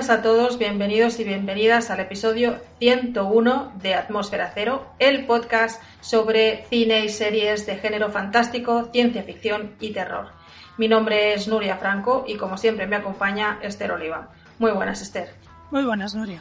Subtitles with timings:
[0.00, 6.64] Buenas a todos, bienvenidos y bienvenidas al episodio 101 de Atmósfera Cero, el podcast sobre
[6.70, 10.28] cine y series de género fantástico, ciencia ficción y terror.
[10.78, 14.30] Mi nombre es Nuria Franco y como siempre me acompaña Esther Oliva.
[14.58, 15.34] Muy buenas, Esther.
[15.70, 16.40] Muy buenas, Nuria.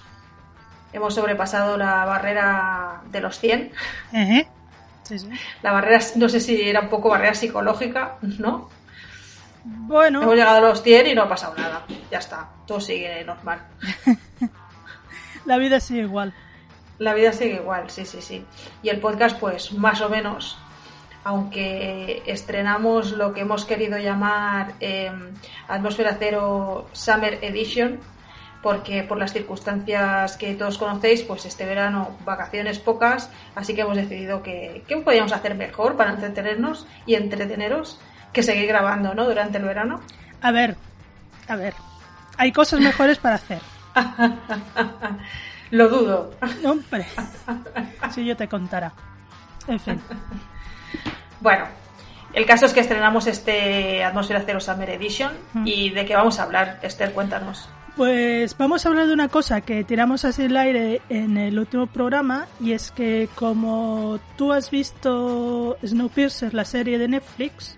[0.94, 3.73] Hemos sobrepasado la barrera de los 100.
[4.14, 4.48] Ejé.
[5.03, 5.30] Sí, sí.
[5.64, 8.70] La barrera, no sé si era un poco barrera psicológica, ¿no?
[9.63, 11.85] Bueno, Hemos llegado a los 100 y no ha pasado nada.
[12.09, 13.61] Ya está, todo sigue normal.
[15.45, 16.33] la vida sigue igual.
[16.97, 18.45] La vida sigue igual, sí, sí, sí.
[18.83, 20.57] Y el podcast, pues más o menos,
[21.23, 25.11] aunque estrenamos lo que hemos querido llamar eh,
[25.67, 27.99] Atmósfera Cero Summer Edition,
[28.61, 33.95] porque por las circunstancias que todos conocéis, pues este verano vacaciones pocas, así que hemos
[33.95, 37.99] decidido que qué podíamos hacer mejor para entretenernos y entreteneros
[38.33, 39.25] que seguir grabando, ¿no?
[39.25, 40.02] Durante el verano.
[40.41, 40.75] A ver,
[41.47, 41.73] a ver.
[42.38, 43.59] Hay cosas mejores para hacer.
[45.71, 46.31] Lo dudo.
[46.63, 47.05] No, hombre.
[48.13, 48.91] Si yo te contara.
[49.67, 50.02] En fin.
[51.41, 51.65] Bueno,
[52.33, 55.67] el caso es que estrenamos este Atmósfera Cero Summer Edition Mm.
[55.67, 57.70] y de qué vamos a hablar, Esther, cuéntanos.
[57.95, 61.86] Pues vamos a hablar de una cosa que tiramos así el aire en el último
[61.87, 67.75] programa y es que como tú has visto Snowpiercer, la serie de Netflix,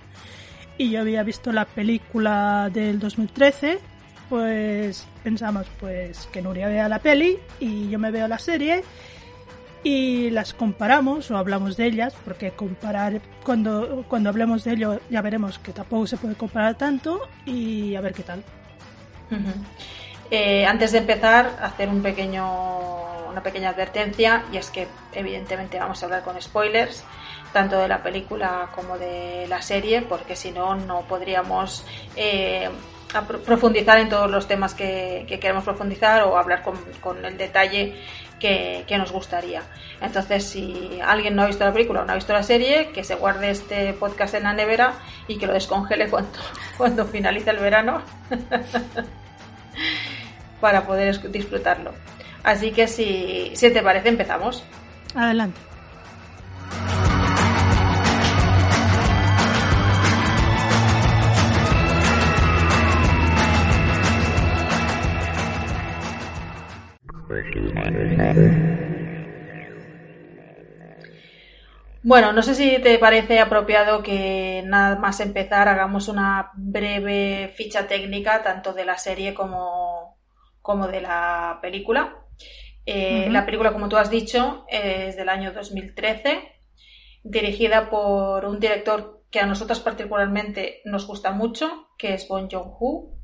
[0.82, 3.78] y yo había visto la película del 2013,
[4.30, 8.84] pues pensamos pues que Nuria vea la peli y yo me veo la serie
[9.84, 15.22] y las comparamos o hablamos de ellas porque comparar cuando cuando hablemos de ello ya
[15.22, 18.44] veremos que tampoco se puede comparar tanto y a ver qué tal.
[20.32, 26.02] Eh, antes de empezar, hacer un pequeño, una pequeña advertencia y es que evidentemente vamos
[26.02, 27.04] a hablar con spoilers
[27.54, 31.86] tanto de la película como de la serie porque si no no podríamos
[32.16, 32.70] eh,
[33.46, 37.96] profundizar en todos los temas que, que queremos profundizar o hablar con, con el detalle
[38.42, 39.62] que, nos gustaría.
[40.02, 43.04] Entonces, si alguien no ha visto la película o no ha visto la serie, que
[43.04, 44.94] se guarde este podcast en la nevera
[45.28, 46.40] y que lo descongele cuando,
[46.78, 48.02] cuando finalice el verano
[50.62, 51.94] para poder disfrutarlo.
[52.44, 54.64] Así que si, si te parece, empezamos.
[55.16, 55.71] Adelante.
[72.04, 77.88] Bueno, no sé si te parece apropiado que nada más empezar hagamos una breve ficha
[77.88, 80.18] técnica tanto de la serie como,
[80.62, 82.18] como de la película.
[82.88, 83.28] Eh.
[83.30, 86.42] La película, como tú has dicho, es del año 2013,
[87.24, 93.21] dirigida por un director que a nosotros particularmente nos gusta mucho, que es Bong Joon-ho,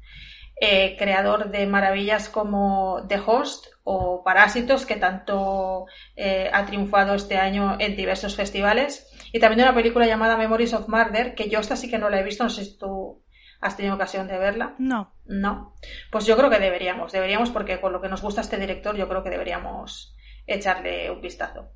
[0.60, 5.86] eh, creador de maravillas como The Host o Parásitos, que tanto
[6.16, 10.74] eh, ha triunfado este año en diversos festivales, y también de una película llamada Memories
[10.74, 13.24] of Murder, que yo esta sí que no la he visto, no sé si tú
[13.62, 14.76] has tenido ocasión de verla.
[14.78, 15.14] No.
[15.26, 15.74] No,
[16.12, 19.10] pues yo creo que deberíamos, deberíamos porque con lo que nos gusta este director yo
[19.10, 20.16] creo que deberíamos
[20.46, 21.72] echarle un vistazo.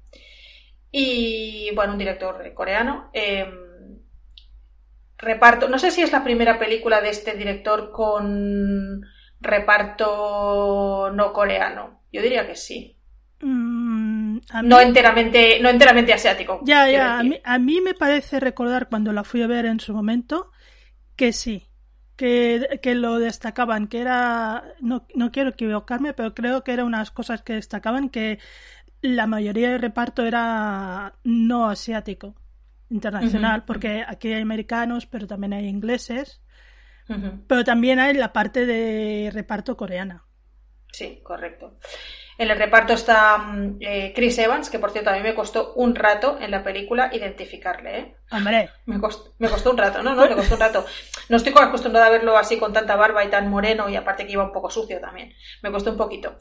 [0.90, 3.10] Y bueno, un director coreano.
[3.14, 3.46] eh,
[5.22, 9.02] reparto, no sé si es la primera película de este director con
[9.40, 12.02] reparto no coreano.
[12.12, 12.98] Yo diría que sí.
[13.42, 16.62] Mm, mí- No enteramente, no enteramente asiático.
[16.66, 17.20] Ya, ya.
[17.20, 20.52] A mí, a mí me parece recordar cuando la fui a ver en su momento
[21.16, 21.68] que sí.
[22.18, 24.64] Que, que lo destacaban, que era.
[24.80, 28.40] No, no quiero equivocarme, pero creo que eran unas cosas que destacaban que
[29.02, 32.36] la mayoría del reparto era no asiático,
[32.92, 36.42] internacional, porque aquí hay americanos, pero también hay ingleses,
[37.48, 40.26] pero también hay la parte de reparto coreana.
[40.92, 41.78] Sí, correcto.
[42.38, 45.74] En el reparto está mm, eh, Chris Evans, que por cierto a mí me costó
[45.76, 48.00] un rato en la película identificarle.
[48.00, 48.16] ¿eh?
[48.32, 48.70] Hombre.
[48.86, 50.86] Me costó, me costó un rato, no, no, me costó un rato.
[51.30, 54.34] No estoy acostumbrada a verlo así con tanta barba y tan moreno y aparte que
[54.34, 55.34] iba un poco sucio también.
[55.62, 56.38] Me costó un poquito.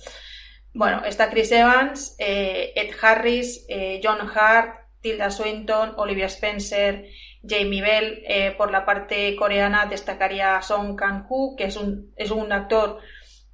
[0.73, 7.07] Bueno, está Chris Evans, eh, Ed Harris, eh, John Hart, Tilda Swinton, Olivia Spencer,
[7.43, 8.23] Jamie Bell.
[8.27, 13.01] Eh, por la parte coreana destacaría Song Kang-ho, que es un, es un actor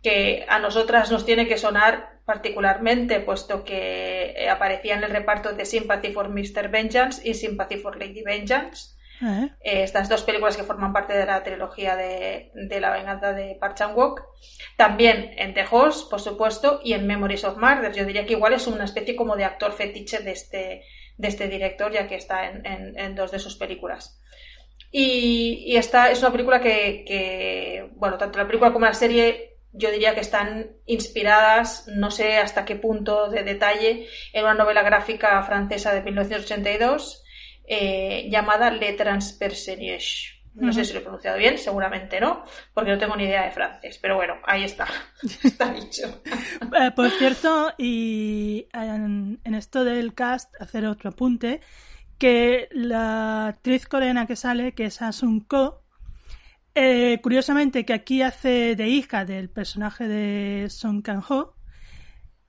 [0.02, 5.52] que a nosotras nos tiene que sonar particularmente, puesto que eh, aparecía en el reparto
[5.52, 6.69] de Sympathy for Mr.
[6.69, 8.96] Vengeance y Sympathy for Lady Vengeance.
[9.22, 9.50] ¿Eh?
[9.62, 13.76] Estas dos películas que forman parte de la trilogía de, de la venganza de Park
[13.76, 14.22] Chan-wook.
[14.76, 17.92] También en The Host, por supuesto, y en Memories of Murder.
[17.92, 20.82] Yo diría que igual es una especie como de actor fetiche de este,
[21.16, 24.20] de este director, ya que está en, en, dos de sus películas.
[24.90, 29.90] Y, esta es una película que, que, bueno, tanto la película como la serie yo
[29.90, 35.42] diría que están inspiradas, no sé hasta qué punto de detalle, en una novela gráfica
[35.42, 37.22] francesa de 1982
[37.66, 40.36] eh, llamada Le Transpersonnage.
[40.56, 43.50] No sé si lo he pronunciado bien, seguramente no, porque no tengo ni idea de
[43.50, 44.87] francés, pero bueno, ahí está,
[45.44, 46.23] está dicho.
[46.25, 51.61] Eh, por cierto, y en, en, esto del cast, hacer otro apunte,
[52.19, 55.82] que la actriz coreana que sale, que es Asun Ko,
[56.75, 61.55] eh, curiosamente que aquí hace de hija del personaje de Song Kang-ho,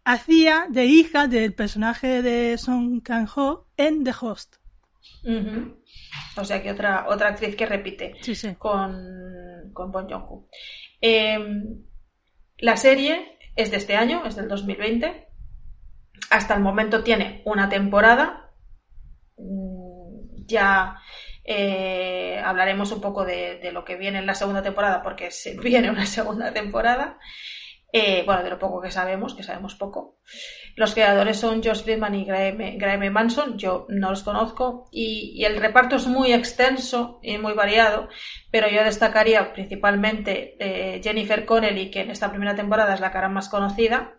[0.03, 4.57] hacía de hija del personaje de Song Kang-ho en The Host.
[5.24, 5.75] Uh -huh.
[6.37, 8.55] O sea que otra, otra actriz que repite sí, sí.
[8.55, 10.47] con, con Bon Joon-ho.
[11.01, 11.39] Eh,
[12.59, 15.27] la serie es de este año, es del 2020.
[16.29, 18.51] Hasta el momento tiene una temporada.
[20.45, 20.97] Ya
[21.43, 25.57] eh, hablaremos un poco de, de, lo que viene en la segunda temporada, porque se
[25.59, 27.17] viene una segunda temporada.
[27.91, 30.19] Eh, bueno, de lo poco que sabemos, que sabemos poco.
[30.77, 35.95] Los creadores son Josh Friedman y Graham Manson, yo no los conozco, y, el reparto
[35.95, 38.09] es muy extenso y muy variado,
[38.51, 43.27] pero yo destacaría principalmente eh, Jennifer Connelly, que en esta primera temporada es la cara
[43.27, 44.13] más conocida,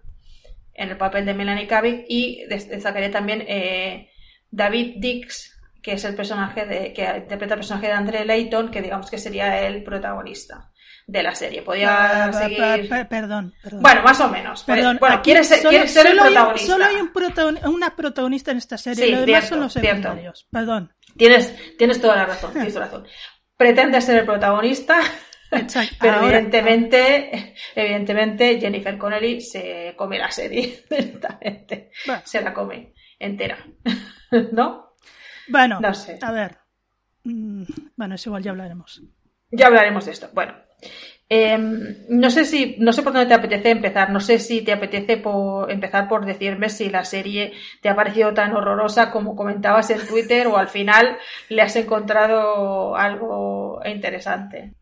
[0.74, 4.10] en el papel de Melanie Cavill, y destacaría también eh,
[4.50, 8.82] David Dix, que es el personaje de, que interpreta el personaje de Andre Layton, que
[8.82, 10.72] digamos que sería el protagonista
[11.08, 11.62] de la serie.
[11.62, 12.88] Podía seguir...
[13.08, 14.62] Perdón, perdón, Bueno, más o menos.
[14.64, 16.60] Perdón, bueno, quiere ser, solo, quiere ser el solo protagonista.
[16.62, 19.60] Hay, solo hay un protagon una protagonista en esta serie, Sí, lo demás cierto, son
[19.60, 19.88] los cierto.
[20.02, 20.46] secundarios.
[20.52, 20.92] Perdón.
[21.16, 23.06] Tienes, tienes toda la razón, tienes toda la razón.
[23.56, 25.00] Pretende ser el protagonista,
[25.50, 25.96] Exacto.
[26.00, 31.90] pero Ahora- evidentemente, evidentemente Jennifer Connelly se come la serie directamente.
[32.06, 32.22] Bueno.
[32.26, 33.64] Se la come entera.
[34.52, 34.94] ¿No?
[35.48, 36.18] Bueno, No sé.
[36.20, 36.58] a ver.
[37.24, 37.62] Mm,
[37.96, 39.00] Bueno, es igual, ya hablaremos.
[39.50, 40.28] Ya hablaremos de esto.
[40.34, 40.52] Bueno,
[41.30, 41.58] eh,
[42.08, 44.10] no sé si, no sé por dónde te apetece empezar.
[44.10, 47.52] No sé si te apetece por empezar por decirme si la serie
[47.82, 51.18] te ha parecido tan horrorosa como comentabas en Twitter o al final
[51.50, 54.72] le has encontrado algo interesante.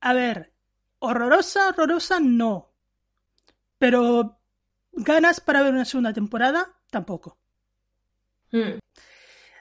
[0.00, 0.52] A ver,
[1.00, 2.72] horrorosa, horrorosa, no.
[3.78, 4.38] Pero
[4.92, 7.38] ganas para ver una segunda temporada, tampoco.
[8.50, 8.78] Hmm.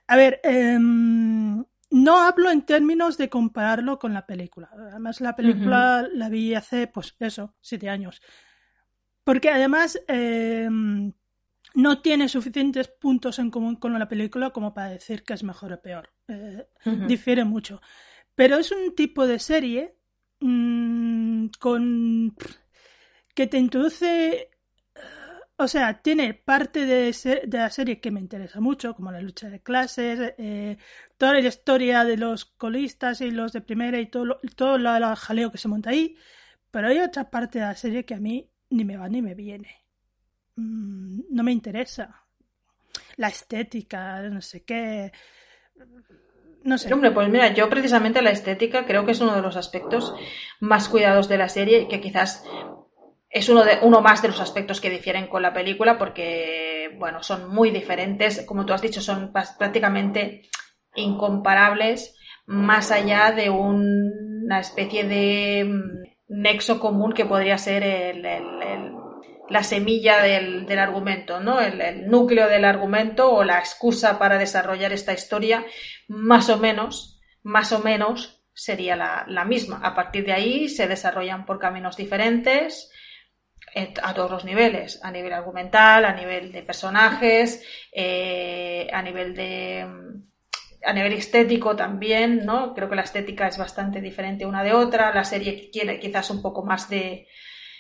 [0.08, 4.70] A ver, em, no hablo en términos de compararlo con la película.
[4.74, 8.22] Además, la película la vi hace, pues eso, siete años.
[9.24, 11.14] Porque además em,
[11.74, 15.74] no tiene suficientes puntos en común con la película como para decir que es mejor
[15.74, 16.10] o peor.
[16.28, 16.68] Eh,
[17.08, 17.82] difiere mucho.
[18.36, 19.98] Pero es un tipo de serie
[20.40, 22.36] mm, con
[23.34, 24.50] que te introduce
[25.58, 29.22] o sea, tiene parte de, se- de la serie que me interesa mucho, como la
[29.22, 30.78] lucha de clases, eh,
[31.18, 35.16] toda la historia de los colistas y los de primera y todo, lo- todo la
[35.16, 36.16] jaleo que se monta ahí,
[36.72, 39.34] pero hay otra parte de la serie que a mí ni me va ni me
[39.34, 39.70] viene.
[40.58, 42.24] Mm, no me interesa.
[43.18, 45.12] La estética, no sé qué.
[46.64, 46.94] No sé.
[46.94, 50.14] Hombre, pues mira, yo precisamente la estética creo que es uno de los aspectos
[50.60, 52.44] más cuidados de la serie y que quizás
[53.36, 57.22] es uno, de, uno más de los aspectos que difieren con la película porque, bueno,
[57.22, 58.46] son muy diferentes.
[58.46, 60.44] Como tú has dicho, son prácticamente
[60.96, 62.16] incomparables
[62.46, 68.16] más allá de un- una especie de mm, nexo común que podría ser
[69.50, 71.60] la semilla del, del argumento, ¿no?
[71.60, 75.66] El, núcleo del argumento o la excusa para desarrollar esta historia,
[76.08, 79.82] más o menos, más o menos sería la, la misma.
[79.84, 82.90] A partir de ahí se desarrollan por caminos diferentes
[83.76, 89.86] a todos los niveles, a nivel argumental, a nivel de personajes, eh, a nivel de
[90.86, 92.74] a nivel estético también, ¿no?
[92.74, 95.14] Creo que la estética es bastante diferente una de otra.
[95.14, 97.28] La serie tiene quizás un poco más de,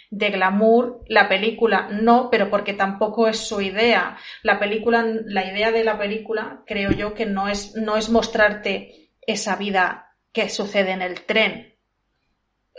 [0.09, 4.17] de glamour, la película no, pero porque tampoco es su idea.
[4.43, 9.11] La película, la idea de la película, creo yo que no es, no es mostrarte
[9.21, 11.74] esa vida que sucede en el tren.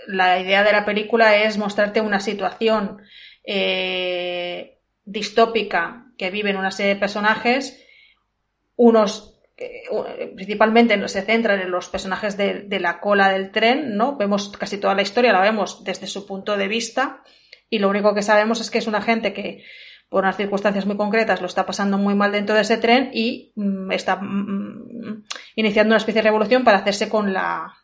[0.06, 3.02] La idea de la película es mostrarte una situación
[3.44, 7.84] eh, distópica que viven una serie de personajes,
[8.76, 14.16] unos eh, principalmente se centran en los personajes de, la cola del tren, ¿no?
[14.16, 17.22] Vemos casi toda la historia, la vemos desde su punto de vista
[17.70, 19.64] y lo único que sabemos es que es una gente que
[20.10, 23.52] por unas circunstancias muy concretas lo está pasando muy mal dentro de ese tren y
[23.56, 25.24] mm, está mm, mm,
[25.56, 27.74] iniciando una especie de revolución para hacerse con la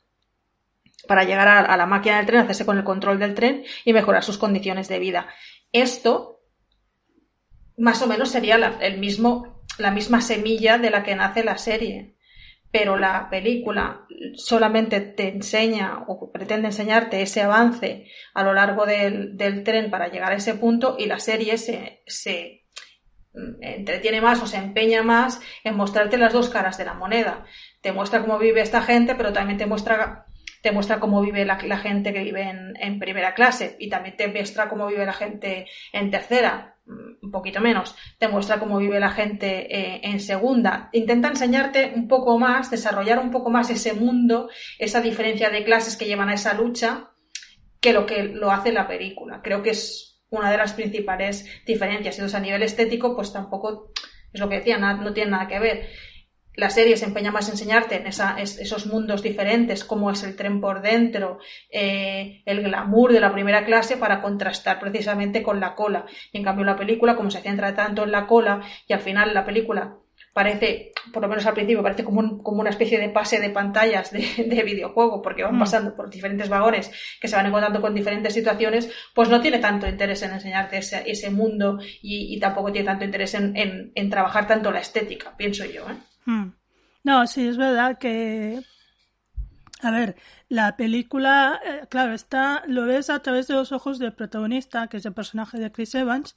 [1.07, 4.25] para llegar a, la máquina del tren, hacerse con el control del tren y mejorar
[4.25, 5.29] sus condiciones de vida.
[5.73, 6.41] Esto
[7.77, 12.17] más o menos sería el mismo la misma semilla de la que nace la serie.
[12.71, 19.37] Pero la película solamente te enseña o pretende enseñarte ese avance a lo largo del,
[19.63, 22.65] tren para llegar a ese punto y la serie se, se
[23.61, 27.45] entretiene más o se empeña más en mostrarte las dos caras de la moneda.
[27.83, 30.27] Te muestra cómo vive esta gente, pero también te muestra
[30.63, 34.69] te muestra cómo vive la, gente que vive en, primera clase y también te muestra
[34.69, 39.77] cómo vive la gente en tercera un poquito menos, te muestra cómo vive la gente
[39.77, 40.89] eh, en segunda.
[40.93, 45.97] Intenta enseñarte un poco más, desarrollar un poco más ese mundo, esa diferencia de clases
[45.97, 47.11] que llevan a esa lucha,
[47.81, 49.41] que lo que lo hace la película.
[49.43, 52.17] Creo que es una de las principales diferencias.
[52.17, 53.93] Entonces, a nivel estético, pues tampoco
[54.33, 55.89] es lo que decía, no tiene nada que ver
[56.55, 60.61] la serie se empeña más en enseñarte en esos mundos diferentes, cómo es el tren
[60.61, 61.39] por dentro,
[61.71, 66.07] eh, el glamour de la primera clase para contrastar precisamente con la cola.
[66.31, 69.33] Y en cambio la película, como se centra tanto en la cola y al final
[69.33, 69.97] la película
[70.33, 74.11] parece, por lo menos al principio, parece como, como una especie de pase de pantallas
[74.13, 75.61] de, videojuego, porque van mm.
[75.61, 76.91] pasando por diferentes vagones
[77.21, 81.03] que se van encontrando con diferentes situaciones, pues no tiene tanto interés en enseñarte ese,
[81.07, 85.65] ese mundo y, tampoco tiene tanto interés en, en, en trabajar tanto la estética, pienso
[85.65, 85.83] yo.
[85.83, 86.12] ¿eh?
[86.25, 86.51] Hmm.
[87.05, 88.63] No, sí, es verdad que.
[89.81, 90.17] A ver,
[90.49, 94.99] la película, eh, claro, está, lo ves a través de los ojos del protagonista, que
[94.99, 96.37] es el personaje de Chris Evans,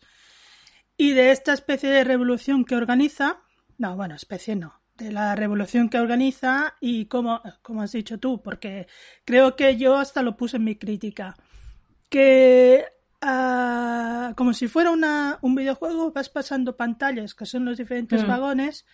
[0.97, 3.41] y de esta especie de revolución que organiza.
[3.77, 4.81] No, bueno, especie no.
[4.95, 8.87] De la revolución que organiza y como, como has dicho tú, porque
[9.25, 11.35] creo que yo hasta lo puse en mi crítica.
[12.09, 12.85] Que
[13.21, 18.27] ah, como si fuera una, un videojuego, vas pasando pantallas, que son los diferentes hmm.
[18.27, 18.85] vagones,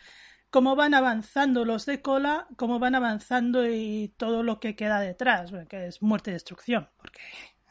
[0.51, 5.51] cómo van avanzando los de cola, cómo van avanzando y todo lo que queda detrás,
[5.67, 7.21] que es muerte y destrucción, porque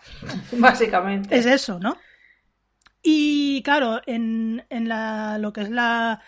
[0.59, 1.97] básicamente es eso, ¿no?
[3.03, 6.21] Y claro, en, en la, lo que es la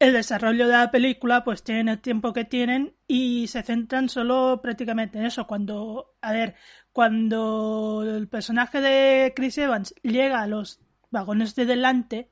[0.00, 4.60] el desarrollo de la película, pues tienen el tiempo que tienen y se centran solo
[4.62, 5.46] prácticamente en eso.
[5.46, 6.54] Cuando, a ver,
[6.92, 12.30] cuando el personaje de Chris Evans llega a los vagones de delante,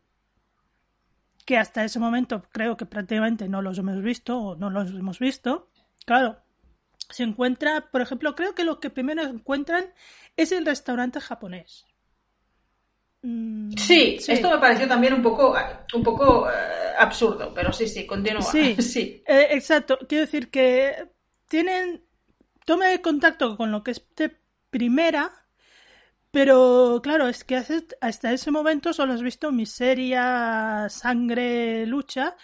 [1.49, 5.19] que hasta ese momento creo que prácticamente no los hemos visto o no los hemos
[5.19, 5.71] visto.
[6.05, 6.37] Claro,
[7.09, 9.87] se encuentra, por ejemplo, creo que lo que primero encuentran
[10.37, 11.87] es el restaurante japonés.
[13.23, 15.57] Mm, sí, esto me pareció también un poco,
[15.95, 16.53] un poco eh,
[16.99, 18.43] absurdo, pero sí, sí, continúa.
[18.43, 19.23] Sí, sí.
[19.27, 19.99] Eh, exacto.
[20.07, 21.09] Quiero decir que
[21.49, 22.05] tienen
[22.67, 24.37] toma de contacto con lo que es de
[24.69, 25.47] primera,
[26.31, 27.57] pero claro, es que
[28.01, 32.37] hasta ese momento solo has visto miseria, sangre, lucha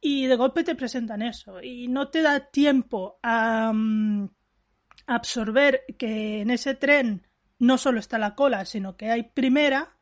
[0.00, 4.28] y de golpe te presentan eso y no te da tiempo a, mm,
[5.06, 7.26] absorber que en ese tren
[7.58, 9.96] no solo está la cola, sino que hay primera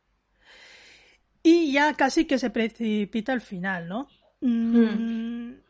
[1.41, 4.07] y ya casi que se precipita al final, ¿no?
[4.41, 5.63] Mm, hmm.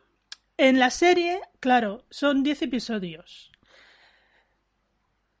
[0.56, 3.50] En la serie, claro, son 10 episodios.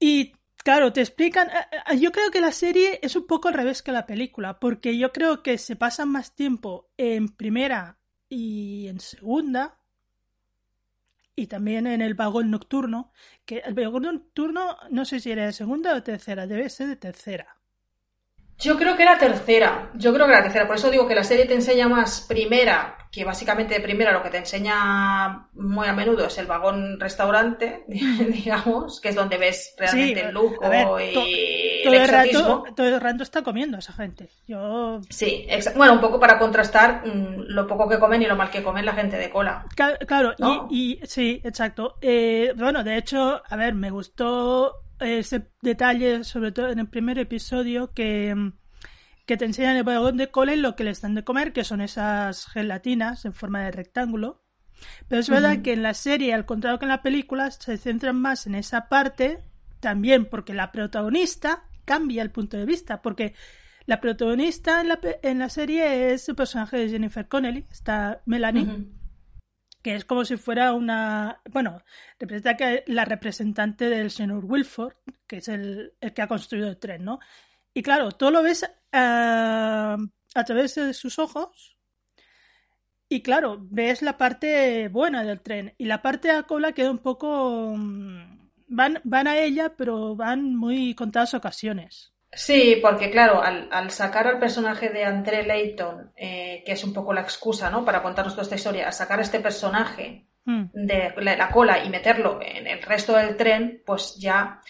[0.00, 0.32] Y
[0.64, 1.48] Claro, te explican.
[1.48, 1.52] Eh,
[1.92, 4.96] eh, yo creo que la serie es un poco al revés que la película, porque
[4.98, 9.78] yo creo que se pasan más tiempo en primera y en segunda,
[11.36, 13.12] y también en el vagón nocturno,
[13.44, 16.96] que el vagón nocturno no sé si era de segunda o tercera, debe ser de
[16.96, 17.60] tercera.
[18.58, 21.24] Yo creo que era tercera, yo creo que era tercera, por eso digo que la
[21.24, 25.92] serie te enseña más primera, que básicamente de primera lo que te enseña muy a
[25.92, 31.12] menudo es el vagón restaurante, digamos, que es donde ves realmente el lujo y
[31.84, 34.30] todo el, rato, todo el rato está comiendo esa gente.
[34.46, 35.00] Yo...
[35.10, 38.62] Sí, bueno, un poco para contrastar mm, lo poco que comen y lo mal que
[38.62, 39.66] comen la gente de cola.
[39.74, 40.34] Claro,
[40.70, 41.96] y, sí, exacto.
[42.00, 47.18] Eh, bueno, de hecho, a ver, me gustó ese detalle, sobre todo en el primer
[47.18, 48.52] episodio, que,
[49.26, 51.64] que te enseñan el vagón de cola y lo que les dan de comer, que
[51.64, 54.44] son esas gelatinas en forma de rectángulo.
[55.08, 58.16] Pero es verdad que en la serie, al contrario que en la película, se centran
[58.16, 59.44] más en esa parte,
[59.80, 63.34] también porque la protagonista cambia el punto de vista, porque
[63.86, 68.88] la protagonista en la, en la serie es el personaje de Jennifer Connelly, está Melanie,
[69.84, 71.82] que es como si fuera una, bueno,
[72.18, 74.94] representa que la representante del señor Wilford,
[75.26, 77.20] que es el, que ha construido el tren, ¿no?
[77.74, 79.98] Y claro, todo lo ves ah,
[80.34, 81.76] a través de sus ojos.
[83.10, 85.74] Y claro, ves la parte buena del tren.
[85.76, 87.74] Y la parte la cola queda un poco.
[87.76, 92.13] Mm, van, van a ella, pero van muy contadas ocasiones.
[92.36, 97.12] Sí, porque claro, al, sacar al personaje de André Layton, eh, que es un poco
[97.12, 97.84] la excusa, ¿no?
[97.84, 100.64] Para contarnos toda esta historia, al sacar este personaje hmm.
[100.72, 104.60] de la, cola y meterlo en el resto del tren, pues ya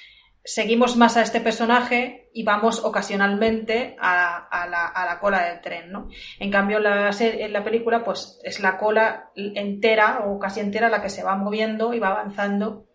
[0.45, 6.09] seguimos más a este personaje y vamos ocasionalmente a, la, cola del tren, ¿no?
[6.39, 11.01] En cambio, la, en la película, pues es la cola entera o casi entera la
[11.01, 12.87] que se va moviendo y va avanzando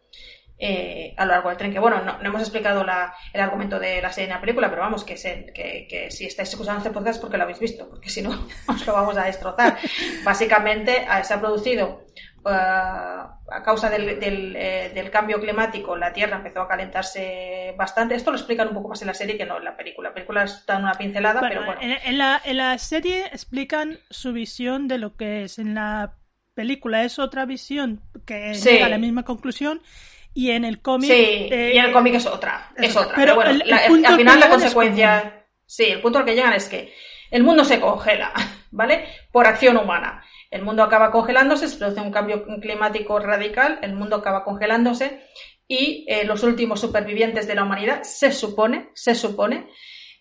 [0.62, 1.72] eh, a lo largo del tren.
[1.72, 5.06] Que bueno, no, hemos explicado el argumento de la serie en la película, pero vamos,
[5.06, 8.48] que, que, si estáis escuchando este podcast es porque lo habéis visto, porque si no,
[8.68, 9.78] os lo vamos a destrozar.
[10.26, 12.06] Básicamente, se ha producido
[12.46, 18.16] eh, a causa del, eh, del, cambio climático, la Tierra empezó a calentarse bastante.
[18.16, 20.10] Esto lo explican un poco más en la serie que no en la película.
[20.10, 21.80] La película está en una pincelada, pero bueno.
[21.82, 25.58] En, la, en la serie explican su visión de lo que es.
[25.58, 26.16] En la
[26.54, 29.82] película es otra visión que llega a la misma conclusión
[30.34, 31.12] y en el cómic.
[31.12, 32.72] Sí, y en el cómic es otra.
[32.78, 33.16] Es, otra.
[33.16, 35.46] Pero, bueno, al final la consecuencia.
[35.66, 36.94] Sí, el punto al que llegan es que
[37.32, 38.34] el mundo se congela,
[38.72, 39.06] ¿vale?
[39.32, 40.24] Por acción humana.
[40.50, 45.22] El mundo acaba congelándose, se produce un cambio climático radical, el mundo acaba congelándose
[45.68, 49.68] y eh, los últimos supervivientes de la humanidad, se supone, se supone,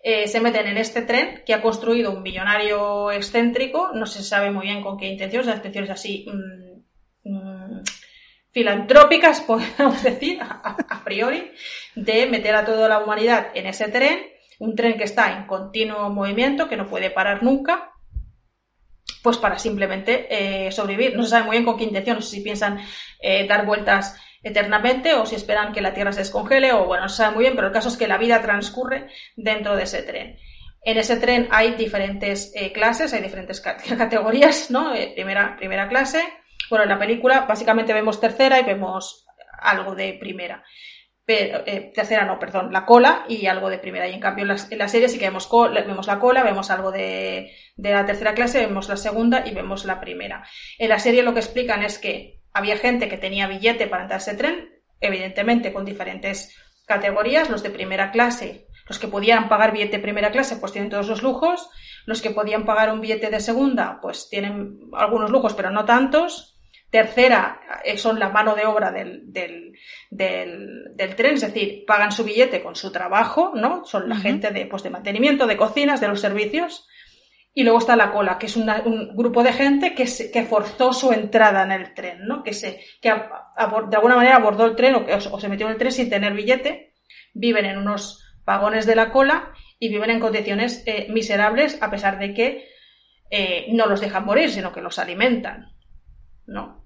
[0.03, 4.51] eh, se meten en este tren que ha construido un millonario excéntrico, no se sabe
[4.51, 6.27] muy bien con qué intenciones, las intenciones así
[7.25, 7.83] mm, mm,
[8.59, 11.53] filantrópicas, podemos decir, a, priori,
[11.95, 14.19] de meter a toda la humanidad en ese tren,
[14.59, 17.93] un tren que está en continuo movimiento, que no puede parar nunca,
[19.23, 21.17] pues para simplemente eh, sobrevivir.
[21.17, 22.81] No se sabe muy bien con qué intención, no sé si piensan
[23.21, 27.09] eh, dar vueltas eternamente o si esperan que la Tierra se descongele o bueno, no
[27.09, 30.03] se sabe muy bien, pero el caso es que la vida transcurre dentro de ese
[30.03, 30.37] tren.
[30.83, 33.61] En ese tren hay diferentes eh, clases, hay diferentes
[33.99, 34.95] categorías, ¿no?
[35.15, 36.25] primera, primera clase,
[36.71, 39.27] bueno, en la película básicamente vemos tercera y vemos
[39.61, 40.65] algo de primera.
[41.25, 44.09] Pero, eh, tercera no, perdón, la cola y algo de primera.
[44.09, 47.53] Y en cambio en la, serie sí que vemos, vemos la cola, vemos algo de,
[47.77, 50.47] de, la tercera clase, vemos la segunda y vemos la primera.
[50.79, 54.21] En la serie lo que explican es que había gente que tenía billete para entrar
[54.21, 59.73] a ese tren, evidentemente con diferentes categorías, los de primera clase, los que podían pagar
[59.73, 61.69] billete de primera clase, pues tienen todos los lujos,
[62.07, 66.58] los que podían pagar un billete de segunda, pues tienen algunos lujos, pero no tantos,
[66.91, 69.75] Tercera eh, son la mano de obra del, del,
[70.11, 73.85] del, tren, es decir, pagan su billete con su trabajo, ¿no?
[73.85, 76.89] Son la gente de, pues, de mantenimiento, de cocinas, de los servicios.
[77.53, 81.13] Y luego está la cola, que es un grupo de gente que, que forzó su
[81.13, 82.43] entrada en el tren, ¿no?
[82.43, 85.93] Que, se, que de alguna manera abordó el tren o, se metió en el tren
[85.93, 86.95] sin tener billete.
[87.35, 92.19] Viven en unos vagones de la cola y viven en condiciones eh, miserables a pesar
[92.19, 92.69] de que
[93.31, 95.79] eh, no los dejan morir, sino que los alimentan.
[96.49, 96.78] ¿no?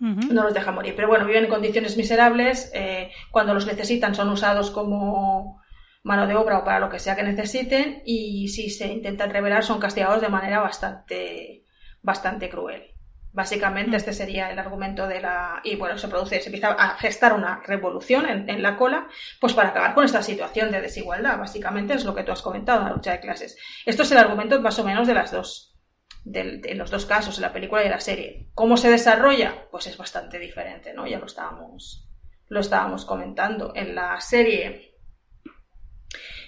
[0.00, 0.94] No los deja morir.
[0.96, 2.70] Pero bueno, viven en condiciones miserables.
[2.74, 5.60] Eh, cuando los necesitan son usados como
[6.02, 8.02] mano de obra o para lo que sea que necesiten.
[8.06, 11.64] Y si se intentan rebelar son castigados de manera bastante,
[12.00, 12.94] bastante cruel.
[13.32, 15.60] Básicamente este sería el argumento de la...
[15.62, 19.06] Y bueno, se produce, se empieza a gestar una revolución en, en, la cola,
[19.38, 21.38] pues para acabar con esta situación de desigualdad.
[21.38, 23.56] Básicamente es lo que tú has comentado, la lucha de clases.
[23.86, 25.69] Esto es el argumento más o menos de las dos,
[26.24, 28.48] en los dos casos, en la película y en la serie.
[28.54, 29.66] ¿Cómo se desarrolla?
[29.70, 31.06] Pues es bastante diferente, ¿no?
[31.06, 32.08] Ya lo estábamos,
[32.48, 33.72] lo estábamos comentando.
[33.74, 34.90] En la serie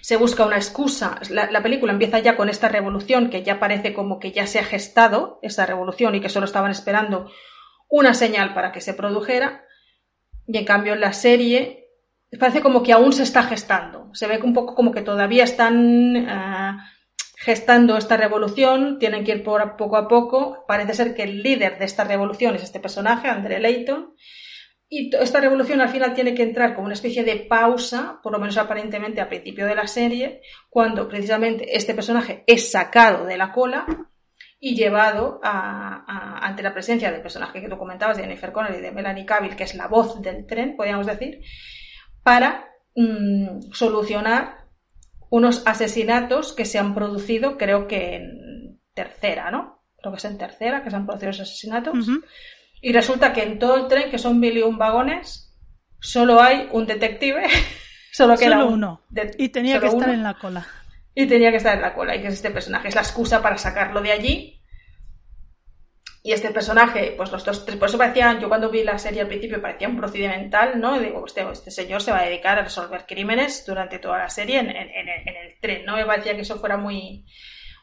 [0.01, 1.19] se busca una excusa.
[1.29, 4.63] La, película empieza ya con esta revolución que ya parece como que ya se ha
[4.65, 7.31] gestado esa revolución y que solo estaban esperando
[7.89, 9.63] una señal para que se produjera.
[10.45, 11.87] Y en cambio en la serie
[12.37, 14.09] parece como que aún se está gestando.
[14.13, 16.77] Se ve un poco como que todavía están eh,
[17.43, 20.63] gestando esta revolución, tienen que ir poco a poco.
[20.65, 24.15] Parece ser que el líder de esta revolución es este personaje, André Layton.
[24.87, 28.39] Y esta revolución al final tiene que entrar como una especie de pausa, por lo
[28.39, 33.51] menos aparentemente al principio de la serie, cuando precisamente este personaje es sacado de la
[33.51, 33.85] cola
[34.59, 38.91] y llevado ante la presencia del personaje que tú comentabas, de Jennifer Connelly y de
[38.91, 41.41] Melanie Cavill, que es la voz del tren, podríamos decir,
[42.23, 44.62] para mm, solucionar
[45.33, 49.81] unos asesinatos que se han producido, creo que en tercera, ¿no?
[49.97, 52.07] Creo que es en tercera que se han producido esos asesinatos.
[52.79, 55.51] Y resulta que en todo el tren, que son mil y un vagones,
[55.99, 57.47] solo hay un detective
[58.11, 59.01] Solo que Solo uno.
[59.39, 60.67] y tenía que estar en la cola.
[61.15, 62.15] Y tenía que estar en la cola.
[62.15, 62.89] Y que es este personaje.
[62.89, 64.52] Es la excusa para sacarlo de allí.
[66.25, 69.27] Y este personaje, pues los dos, por eso parecía, yo cuando vi la serie al
[69.27, 70.95] principio parecía un procedimental, ¿no?
[70.95, 74.29] Y digo, este, este señor se va a dedicar a resolver crímenes durante toda la
[74.29, 75.97] serie en, en, en el tren, ¿no?
[75.97, 77.25] Me parecía que eso fuera muy,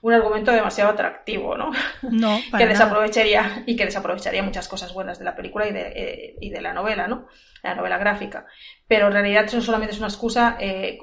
[0.02, 1.70] un argumento demasiado atractivo, ¿no?
[2.02, 6.36] No, que desaprovecharía y que desaprovecharía muchas cosas buenas de la película y de, eh,
[6.40, 7.28] y de la novela, ¿no?
[7.62, 8.46] La novela gráfica.
[8.88, 10.56] Pero en realidad eso solamente es una excusa.
[10.58, 10.98] Eh,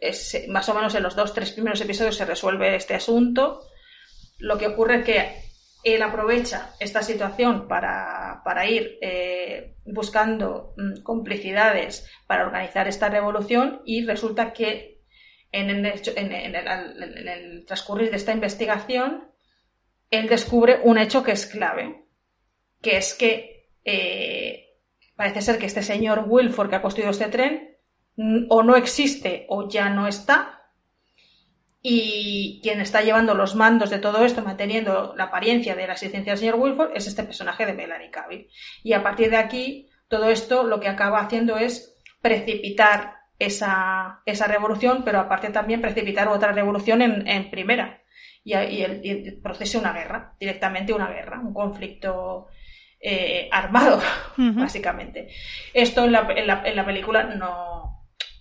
[0.00, 3.62] es, más o menos en los dos, tres primeros episodios se resuelve este asunto.
[4.38, 5.49] Lo que ocurre es que
[5.82, 13.82] él aprovecha esta situación para, para ir eh, buscando mm, complicidades para organizar esta revolución
[13.84, 15.00] y resulta que
[15.52, 19.28] en el, transcurrir de esta investigación,
[20.10, 22.04] él descubre un hecho que es clave,
[22.80, 24.76] que es que eh,
[25.16, 27.76] parece ser que este señor Wilford que ha construido este tren
[28.48, 30.59] o no existe o ya no está,
[31.82, 36.32] y quien está llevando los mandos de todo esto, manteniendo la apariencia de la existencia
[36.32, 38.48] del señor Wilford, es este personaje de Melanie Cavill.
[38.82, 44.46] Y a partir de aquí, todo esto lo que acaba haciendo es precipitar esa, esa
[44.46, 48.02] revolución, pero aparte también precipitar otra revolución en, en primera
[48.44, 52.48] y, y, el, y, una guerra, directamente una guerra, un conflicto
[53.00, 54.00] eh, armado,
[54.36, 55.28] básicamente.
[55.72, 57.89] Esto en la, en la, en la película no,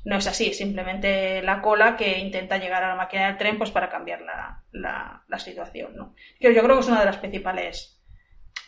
[0.05, 3.71] no es así, simplemente la cola que intenta llegar a la máquina del tren pues
[3.71, 5.95] para cambiar la, la, la situación.
[5.95, 6.15] ¿no?
[6.39, 8.01] Yo, yo creo que es una de las principales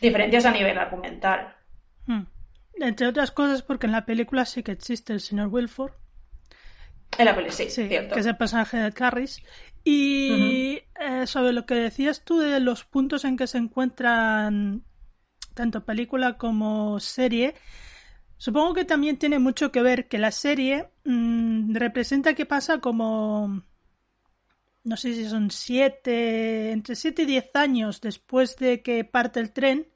[0.00, 1.56] diferencias a nivel argumental.
[2.06, 2.24] Hmm.
[2.80, 5.92] Entre otras cosas porque en la película sí que existe el señor Wilford,
[7.18, 8.14] en la peli, sí, cierto.
[8.14, 9.42] Que es el personaje de Carris.
[9.84, 14.84] Y eh, sobre lo que decías tú de los puntos en que se encuentran
[15.54, 17.54] tanto película como serie,
[18.42, 23.62] supongo que también tiene mucho que ver que la serie mmm, representa que pasa como
[24.82, 29.52] no sé si son siete, entre siete y diez años después de que parte el
[29.52, 29.86] tren,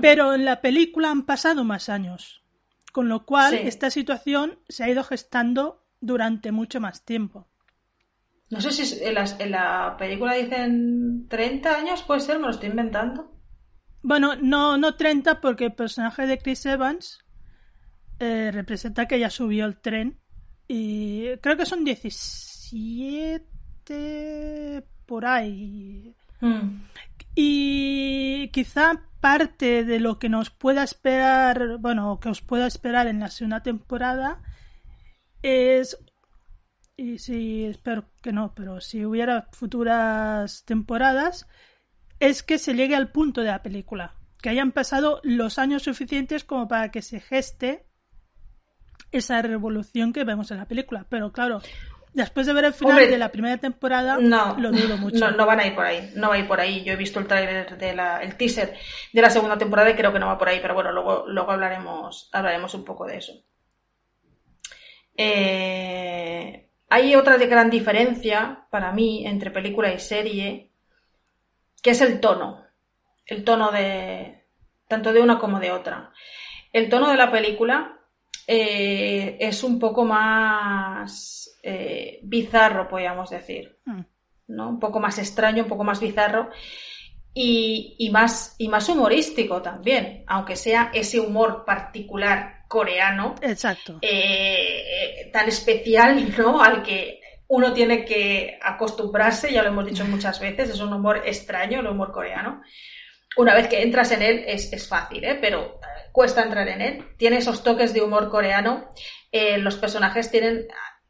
[0.00, 2.42] pero en la película han pasado más años.
[2.90, 3.60] Con lo cual, sí.
[3.68, 7.46] esta situación se ha ido gestando durante mucho más tiempo.
[8.50, 12.50] No sé si en la, en la película dicen 30 años, puede ser, me lo
[12.50, 13.30] estoy inventando.
[14.02, 17.24] Bueno, no, no 30 porque el personaje de Chris Evans
[18.18, 20.20] eh, representa que ya subió el tren
[20.66, 26.14] y creo que son 17 por ahí.
[26.40, 26.82] Mm.
[27.34, 33.20] Y quizá parte de lo que nos pueda esperar, bueno, que os pueda esperar en
[33.20, 34.42] la segunda temporada
[35.42, 35.96] es
[36.98, 41.46] y sí, espero que no, pero si hubiera futuras temporadas,
[42.18, 46.42] es que se llegue al punto de la película, que hayan pasado los años suficientes
[46.42, 47.86] como para que se geste
[49.12, 51.06] esa revolución que vemos en la película.
[51.08, 51.60] Pero claro,
[52.12, 55.18] después de ver el final Hombre, de la primera temporada, no, lo dudo mucho.
[55.18, 56.84] No, no, van a ir por ahí, no va a ir por ahí.
[56.84, 58.74] Yo he visto el trailer de la, el teaser
[59.12, 61.52] de la segunda temporada y creo que no va por ahí, pero bueno, luego, luego
[61.52, 63.32] hablaremos, hablaremos un poco de eso.
[65.16, 70.70] Eh, hay otra gran diferencia para mí entre película y serie,
[71.82, 72.64] que es el tono.
[73.26, 74.46] El tono de
[74.86, 76.12] tanto de una como de otra.
[76.72, 77.97] El tono de la película
[78.50, 83.78] eh, es un poco más eh, bizarro, podríamos decir.
[83.84, 84.00] Mm.
[84.48, 84.70] ¿no?
[84.70, 86.48] Un poco más extraño, un poco más bizarro.
[87.34, 93.34] Y, y, más, y más humorístico también, aunque sea ese humor particular coreano.
[93.42, 93.98] Exacto.
[94.00, 96.62] Eh, tan especial, ¿no?
[96.62, 101.22] Al que uno tiene que acostumbrarse, ya lo hemos dicho muchas veces, es un humor
[101.26, 102.62] extraño, el humor coreano.
[103.36, 105.38] Una vez que entras en él es, es fácil, ¿eh?
[105.38, 105.78] pero
[106.18, 107.04] cuesta entrar en él.
[107.16, 108.92] Tiene esos toques de humor coreano.
[109.30, 110.66] Eh, los personajes tienen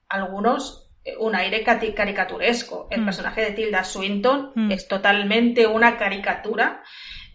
[0.06, 2.88] algunos eh, un aire caricaturesco.
[2.90, 3.04] El mm.
[3.06, 4.70] personaje de Tilda Swinton mm.
[4.70, 6.82] es totalmente una caricatura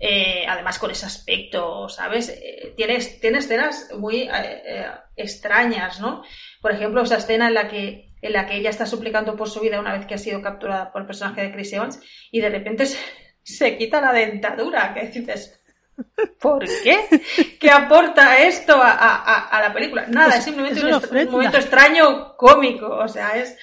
[0.06, 2.28] eh, además con ese aspecto, ¿sabes?
[2.28, 6.24] Eh, tiene, tiene, escenas muy eh, extrañas, ¿no?
[6.62, 9.62] Por ejemplo, esa escena en la que en la que ella está suplicando por su
[9.62, 12.50] vida una vez que ha sido capturada por el personaje de Chris Evans y de
[12.50, 12.98] repente se,
[13.44, 15.63] se quita la dentadura, que dices,
[16.40, 17.58] ¿Por qué?
[17.60, 20.06] ¿Qué aporta esto a, a, a la película?
[20.08, 22.88] Nada, pues es simplemente un, un, momento extraño cómico.
[22.88, 23.58] O sea, es.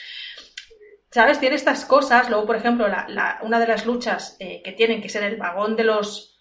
[1.11, 1.41] ¿Sabes?
[1.41, 2.29] Tiene estas cosas.
[2.29, 5.37] Luego, por ejemplo, la, la, una de las luchas eh, que tienen que ser el
[5.37, 6.39] vagón de los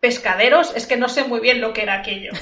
[0.00, 2.32] pescaderos, es que no sé muy bien lo que era aquello.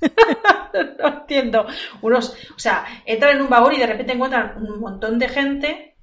[0.98, 1.66] no entiendo.
[2.00, 5.93] Unos, o sea, entran en un vagón y de repente encuentran un montón de gente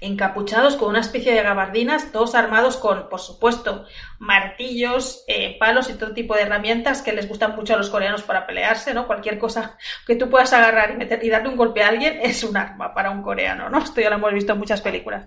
[0.00, 3.86] encapuchados con una especie de gabardinas, todos armados con, por supuesto,
[4.18, 8.22] martillos, eh, palos y todo tipo de herramientas que les gustan mucho a los coreanos
[8.22, 9.06] para pelearse, ¿no?
[9.06, 12.44] Cualquier cosa que tú puedas agarrar y, meter, y darle un golpe a alguien es
[12.44, 13.78] un arma para un coreano, ¿no?
[13.78, 15.26] Esto ya lo hemos visto en muchas películas.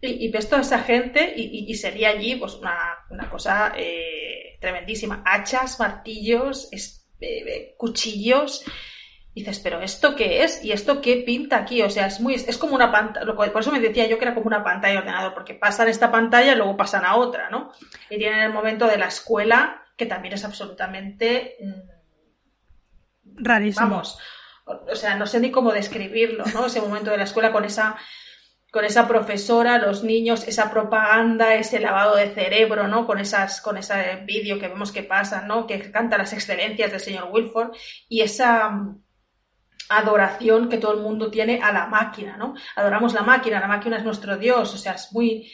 [0.00, 5.22] Y, ves toda esa gente y, sería allí pues una, cosa eh, tremendísima.
[5.24, 6.68] Hachas, martillos,
[7.20, 8.64] eh, cuchillos
[9.40, 10.64] dices, pero ¿esto qué es?
[10.64, 11.82] ¿Y esto qué pinta aquí?
[11.82, 14.34] O sea, es muy, es como una pantalla, por eso me decía yo que era
[14.34, 17.72] como una pantalla de ordenador, porque pasan esta pantalla y luego pasan a otra, ¿no?
[18.08, 21.56] Y tienen el momento de la escuela, que también es absolutamente...
[21.60, 21.96] Mm,
[23.38, 23.90] Rarísimo.
[23.90, 24.18] Vamos,
[24.64, 26.66] o sea, no sé ni cómo describirlo, ¿no?
[26.66, 27.96] Ese momento de la escuela con esa
[28.76, 33.06] con esa profesora, los niños, esa propaganda, ese lavado de cerebro, ¿no?
[33.06, 35.66] Con esas, con ese vídeo que vemos que pasa, ¿no?
[35.66, 37.74] Que canta las excelencias del señor Wilford
[38.06, 38.70] y esa,
[39.88, 42.54] adoración que todo el mundo tiene a la máquina, ¿no?
[42.74, 45.50] Adoramos la máquina, la máquina es nuestro Dios, o sea, es muy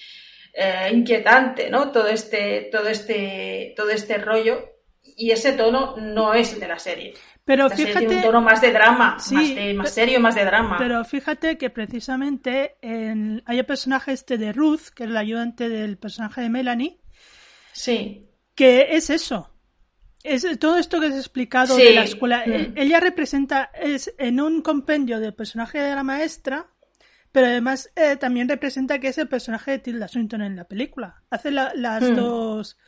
[0.52, 1.90] eh, inquietante, ¿no?
[1.90, 4.68] Todo este, todo este, todo este rollo
[5.02, 7.14] y ese tono no es el de la serie.
[7.44, 10.76] Pero fíjate, tiene un tono más de drama, más, de, más serio, más de drama.
[10.78, 15.68] Pero fíjate que precisamente en, hay el personaje este de Ruth, que es el ayudante
[15.68, 17.00] del personaje de Melanie.
[17.72, 18.28] Sí.
[18.54, 19.51] Que es eso
[20.24, 22.44] es todo esto que has explicado de la escuela.
[22.46, 22.52] Mm.
[22.52, 26.68] Eh, ella representa, es en un compendio del personaje de la maestra,
[27.32, 31.22] pero además eh, también representa que es el personaje de Tilda Swinton en la película.
[31.30, 32.14] Hace las mm.
[32.14, 32.78] dos.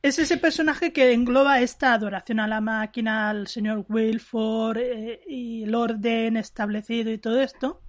[0.00, 5.62] Es ese personaje que engloba esta adoración a la máquina, al señor Wilford eh, y
[5.62, 7.82] el orden establecido y todo esto.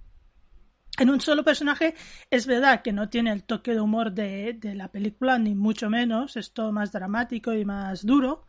[0.96, 1.94] En un solo personaje
[2.30, 5.90] es verdad que no tiene el toque de humor de, de la película, ni mucho
[5.90, 8.46] menos, es todo más dramático y más duro,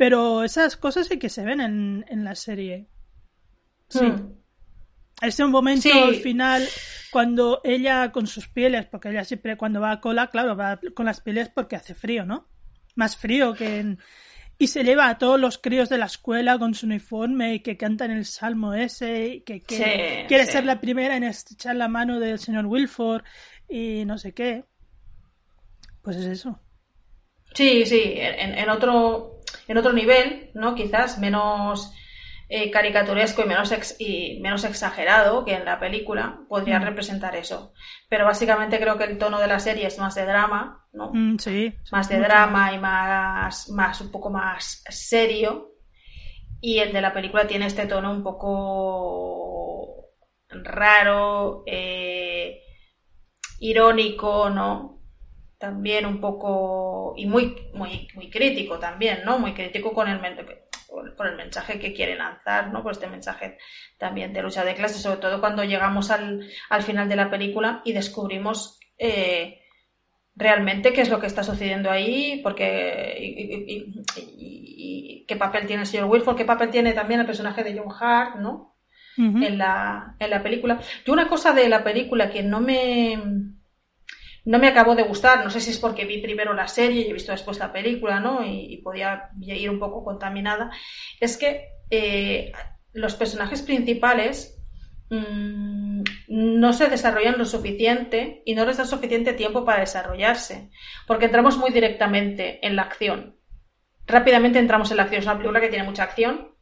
[0.00, 2.88] pero esas cosas sí que se ven en, en la serie.
[3.90, 4.06] Sí.
[4.06, 4.32] Hmm.
[5.20, 6.66] Ese momento al final,
[7.10, 11.04] cuando ella con sus pieles, porque ella siempre cuando va a cola, claro, va con
[11.04, 12.48] las pieles porque hace frío, ¿no?
[12.94, 13.98] Más frío que en...
[14.56, 17.76] Y se lleva a todos los críos de la escuela con su uniforme y que
[17.76, 22.38] cantan el salmo ese, y que, quiere ser la primera en estrechar la mano del
[22.38, 23.22] señor Wilford
[23.68, 24.64] y no sé qué.
[26.00, 26.58] Pues es eso.
[27.52, 29.39] Sí, sí, en, en otro
[29.70, 30.74] en otro nivel, ¿no?
[30.74, 31.94] Quizás menos
[32.48, 36.82] eh, caricaturesco y menos, y menos exagerado que en la película, podría mm.
[36.82, 37.72] representar eso.
[38.08, 41.12] Pero básicamente creo que el tono de la serie es más de drama, ¿no?
[41.14, 41.72] Mm, sí.
[41.92, 45.68] Más de drama y más, más, un poco más serio.
[46.60, 50.08] Y el de la película tiene este tono un poco
[50.48, 52.60] raro, eh,
[53.60, 54.99] irónico, ¿no?
[55.60, 60.18] También un poco y muy muy muy crítico también no muy crítico con el
[60.88, 63.58] por el mensaje que quiere lanzar no por este mensaje
[63.98, 67.82] también de lucha de clases sobre todo cuando llegamos al, al final de la película
[67.84, 69.60] y descubrimos eh,
[70.34, 73.18] realmente qué es lo que está sucediendo ahí porque
[74.16, 77.92] y, qué papel tiene el señor Wilford qué papel tiene también el personaje de John
[78.00, 78.78] Hart no
[79.18, 80.80] en la en la película.
[81.04, 83.18] Yo una cosa de la película que no me
[84.44, 87.10] no me acabó de gustar, no sé si es porque vi primero la serie y
[87.10, 88.44] he visto después la película, ¿no?
[88.44, 90.70] Y, podía ir un poco contaminada,
[91.20, 92.52] es que eh,
[92.92, 94.58] los personajes principales
[95.10, 100.70] mm, no se desarrollan lo suficiente y no les da suficiente tiempo para desarrollarse,
[101.06, 103.36] porque entramos muy directamente en la acción.
[104.06, 106.54] Rápidamente entramos en la acción, es una película que tiene mucha acción.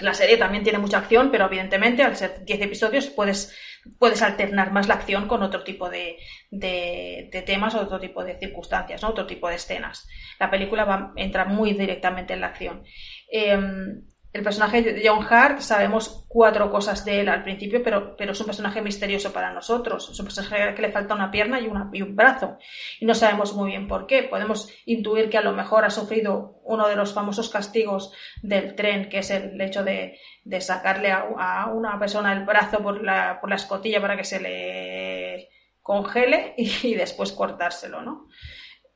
[0.00, 3.54] La serie también tiene mucha acción, pero evidentemente al ser 10 episodios puedes
[3.98, 6.18] puedes alternar más la acción con otro tipo de,
[6.50, 10.06] de, temas o otro tipo de circunstancias, otro tipo de escenas.
[10.38, 12.82] La película va a entrar muy directamente en la acción.
[13.30, 14.02] Em,
[14.32, 18.40] el personaje de John Hart, sabemos cuatro cosas de él al principio, pero, pero es
[18.40, 20.10] un personaje misterioso para nosotros.
[20.10, 22.58] Es un personaje que le falta una pierna y, una, y un brazo.
[23.00, 24.24] Y no sabemos muy bien por qué.
[24.24, 28.12] Podemos intuir que a lo mejor ha sufrido uno de los famosos castigos
[28.42, 33.02] del tren, que es el hecho de, de sacarle a, una persona el brazo por
[33.02, 35.48] la, por la escotilla para que se le
[35.80, 38.28] congele y, después cortárselo, ¿no?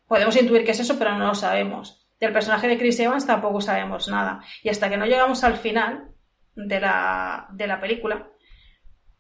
[0.07, 2.02] Podemos intuir que es eso, pero no lo sabemos.
[2.23, 4.45] Del personaje de Chris Evans tampoco sabemos nada.
[4.63, 6.13] Y hasta que no llegamos al final
[6.55, 8.29] de la, de la película,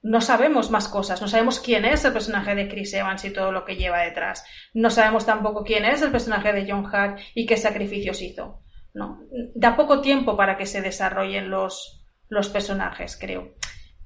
[0.02, 3.50] no sabemos más cosas, no sabemos quién es el personaje de Chris Evans y todo
[3.50, 4.44] lo que lleva detrás.
[4.72, 8.62] No sabemos tampoco quién es el personaje de John Hart y qué sacrificios hizo.
[8.94, 9.18] No,
[9.56, 13.56] da poco tiempo para que se desarrollen los, los personajes, creo.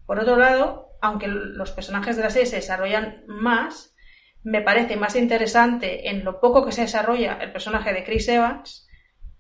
[0.06, 3.94] Por otro lado, aunque los personajes de la serie se desarrollan más,
[4.42, 8.85] me parece más interesante en lo poco que se desarrolla el personaje de Chris Evans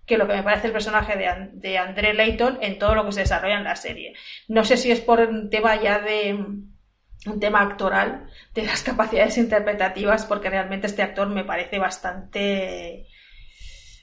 [0.06, 3.12] que lo que me parece el personaje de, de André Layton en todo lo que
[3.12, 4.14] se desarrolla en la serie.
[4.48, 9.36] No sé si es por un tema ya de un tema actoral de las capacidades
[9.38, 13.06] interpretativas, porque realmente este actor me parece bastante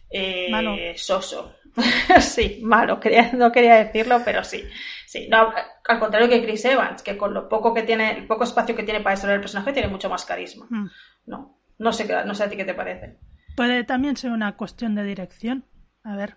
[0.10, 1.56] eh, soso.
[2.20, 3.00] sí, malo,
[3.34, 4.64] no quería decirlo, pero sí.
[5.08, 5.52] sí no,
[5.88, 8.84] al contrario que Chris Evans, que con lo poco que tiene, el poco espacio que
[8.84, 10.68] tiene para desarrollar el personaje, tiene mucho más carisma.
[10.70, 10.90] Mm.
[11.26, 13.18] No, no sé, no sé a ti qué te parece.
[13.56, 15.66] Puede también ser una cuestión de dirección.
[16.04, 16.36] A ver.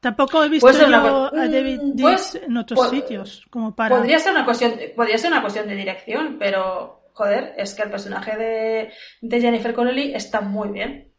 [0.00, 3.96] Tampoco he visto yo a David mm, pues, en otros sitios como para.
[3.96, 7.90] Podría ser una cuestión, podría ser una cuestión de dirección, pero joder, es que el
[7.90, 11.12] personaje de, de Jennifer Connelly está muy bien.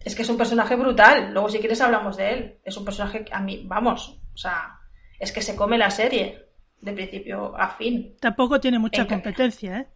[0.00, 1.32] Es que es un personaje brutal.
[1.32, 2.58] Luego, si quieres, hablamos de él.
[2.62, 4.78] Es un personaje que a mí, vamos, o sea,
[5.18, 6.44] es que se come la serie
[6.82, 8.16] de principio a fin.
[8.20, 9.88] Tampoco tiene mucha competencia, ¿eh?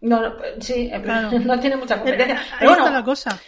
[0.00, 0.90] No, no sí,
[1.44, 2.34] no tiene mucha competencia.
[2.34, 3.40] Eh, ahí está la cosa.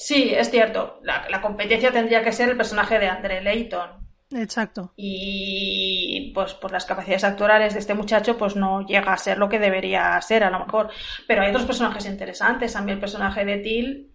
[0.00, 0.98] Sí, es cierto.
[1.02, 4.08] La, competencia tendría que ser el personaje de André Layton.
[4.30, 4.94] Exacto.
[4.96, 9.50] Y pues por las capacidades actorales de este muchacho, pues no llega a ser lo
[9.50, 10.88] que debería ser, a lo mejor.
[11.28, 12.76] Pero hay otros personajes interesantes.
[12.76, 14.14] A mí el personaje de Till,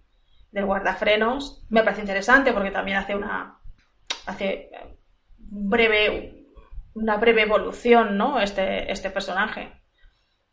[0.50, 3.60] del guardafrenos, me parece interesante porque también hace una.
[4.26, 4.72] hace
[5.38, 6.48] breve.
[6.96, 8.40] una breve evolución, ¿no?
[8.40, 9.72] Este, este personaje.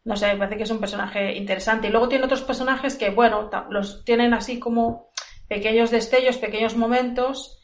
[0.04, 1.88] No sé, me parece que es un personaje interesante.
[1.88, 5.11] Y luego tiene otros personajes que, bueno, los tienen así como
[5.52, 7.60] pequeños destellos, pequeños momentos,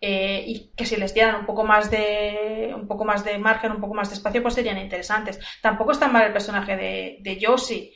[0.00, 3.72] eh, y que si les dieran un poco más de un poco más de margen,
[3.72, 5.40] un poco más de espacio, pues serían interesantes.
[5.60, 7.94] Tampoco está mal el personaje de, de Josie.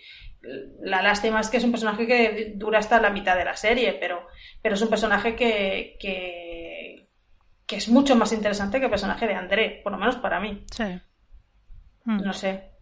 [0.81, 3.93] La lástima es que es un personaje que dura hasta la mitad de la serie,
[4.01, 4.27] pero,
[4.61, 7.09] pero es un personaje que, que,
[7.67, 10.65] que es mucho más interesante que el personaje de André, por lo menos para mí.
[10.73, 11.01] Sí.
[12.05, 12.73] No sé.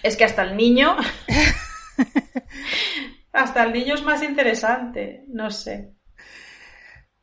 [0.00, 0.96] Es que hasta el niño.
[3.32, 5.24] hasta el niño es más interesante.
[5.28, 5.94] No sé.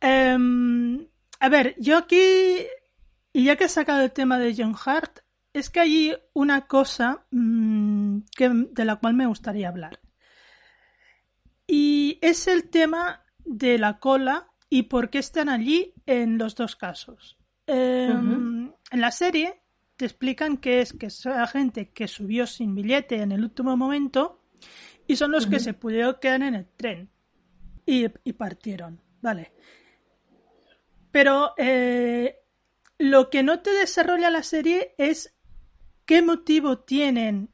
[0.00, 1.06] Em,
[1.38, 2.66] a ver, yo aquí.
[3.32, 5.20] Y ya que he sacado el tema de John Hart,
[5.52, 10.00] es que hay una cosa mm, que, de la cual me gustaría hablar.
[11.66, 16.74] Y es el tema de la cola y por qué están allí en los dos
[16.74, 17.38] casos.
[17.66, 19.62] Em, en la serie
[19.96, 23.76] te explican que es que es la gente que subió sin billete en el último
[23.76, 24.40] momento
[25.10, 27.10] y son los que se pudieron quedar en el tren
[27.84, 29.50] y, partieron, ¿vale?
[31.10, 32.36] Pero eh,
[32.96, 35.36] lo que no te desarrolla la serie es
[36.06, 37.52] qué motivo tienen,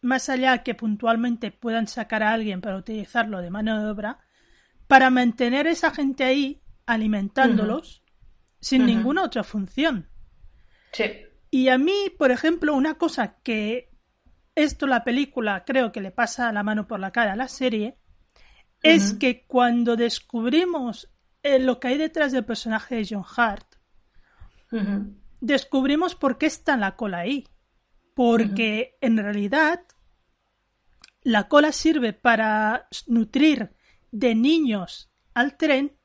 [0.00, 4.18] más allá que puntualmente puedan sacar a alguien para utilizarlo de mano de obra,
[4.88, 8.02] para mantener a esa gente ahí alimentándolos
[8.58, 10.08] sin ninguna otra función.
[10.90, 11.04] Sí.
[11.48, 13.95] Y a mí, por ejemplo, una cosa que
[14.56, 17.98] esto la película creo que le pasa la mano por la cara a la serie,
[18.82, 23.76] es que cuando descubrimos eh, lo que hay detrás del personaje de John Hart,
[25.40, 27.46] descubrimos por qué está en la cola ahí.
[28.14, 29.82] Porque en realidad
[31.22, 33.76] la cola sirve para nutrir
[34.10, 35.98] de niños al tren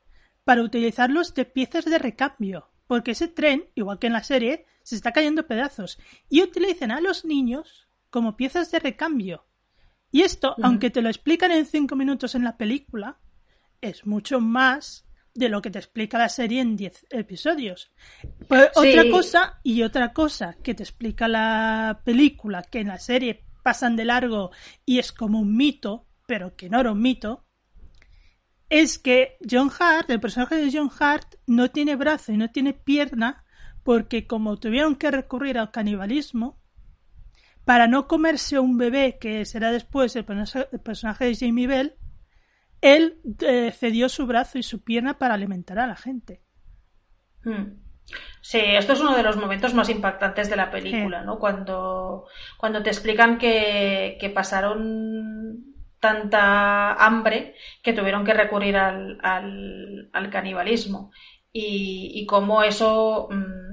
[0.44, 2.70] para utilizarlos de piezas de recambio.
[2.86, 7.00] Porque ese tren, igual que en la serie, se está cayendo pedazos y utilizan a
[7.00, 9.46] los niños como piezas de recambio.
[10.12, 13.18] Y esto, aunque te lo explican en cinco minutos en la película,
[13.80, 17.90] es mucho más de lo que te explica la serie en diez episodios.
[18.46, 23.46] Pues otra cosa y otra cosa que te explica la película, que en la serie
[23.62, 24.50] pasan de largo
[24.84, 27.46] y es como un mito, pero que no era un mito,
[28.68, 32.74] es que John Hart, el personaje de John Hart, no tiene brazo y no tiene
[32.74, 33.42] pierna
[33.82, 36.61] porque como tuvieron que recurrir al canibalismo,
[37.64, 41.94] para no comerse un bebé, que será después el, personaje de Jamie Bell,
[42.80, 46.42] él eh, cedió su brazo y su pierna para alimentar a la gente.
[47.44, 47.82] Hmm.
[48.40, 51.38] Sí, esto es uno de los momentos más impactantes de la película, ¿no?
[51.38, 52.26] Cuando,
[52.58, 55.64] cuando te explican que, que, pasaron
[56.00, 61.12] tanta hambre que tuvieron que recurrir al, al, canibalismo
[61.52, 63.71] y, y cómo eso mm,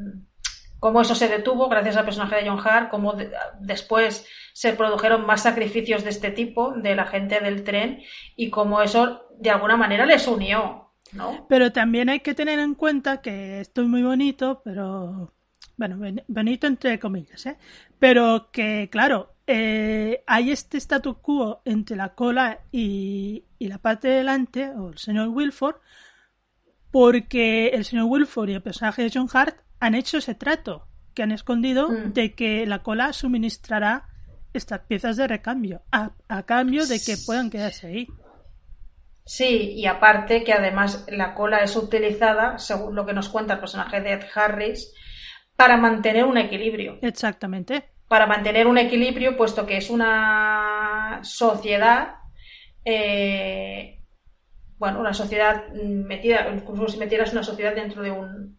[0.80, 3.16] cómo eso se detuvo gracias al personaje de John Hart, cómo
[3.60, 8.02] después se produjeron más sacrificios de este tipo de la gente del tren
[8.36, 10.92] y cómo eso de alguna manera les unió.
[11.14, 11.46] ¿no?
[11.50, 15.34] Pero también hay que tener en cuenta que esto es muy bonito, pero
[15.76, 17.58] bueno, bonito entre comillas, ¿eh?
[18.00, 24.10] pero que claro, eh, hay este statu quo entre la cola y, y la parte
[24.10, 25.78] de delante, o el señor Wilford,
[26.92, 31.24] porque el señor Wilford y el personaje de John Hart han hecho ese trato, que
[31.24, 32.14] han escondido mm.
[32.14, 34.08] de que la cola suministrará
[34.54, 36.12] estas piezas de recambio, a,
[36.44, 38.08] cambio de que puedan quedarse ahí.
[39.26, 43.60] Sí, y aparte que además la cola es utilizada, según lo que nos cuenta el
[43.60, 44.92] personaje de Ed Harris,
[45.56, 46.98] para mantener un equilibrio.
[47.02, 47.92] Exactamente.
[48.08, 52.16] para mantener un equilibrio, puesto que es una sociedad,
[52.84, 54.02] eh,
[54.80, 58.59] bueno, una sociedad metida, incluso si metieras una sociedad dentro de un,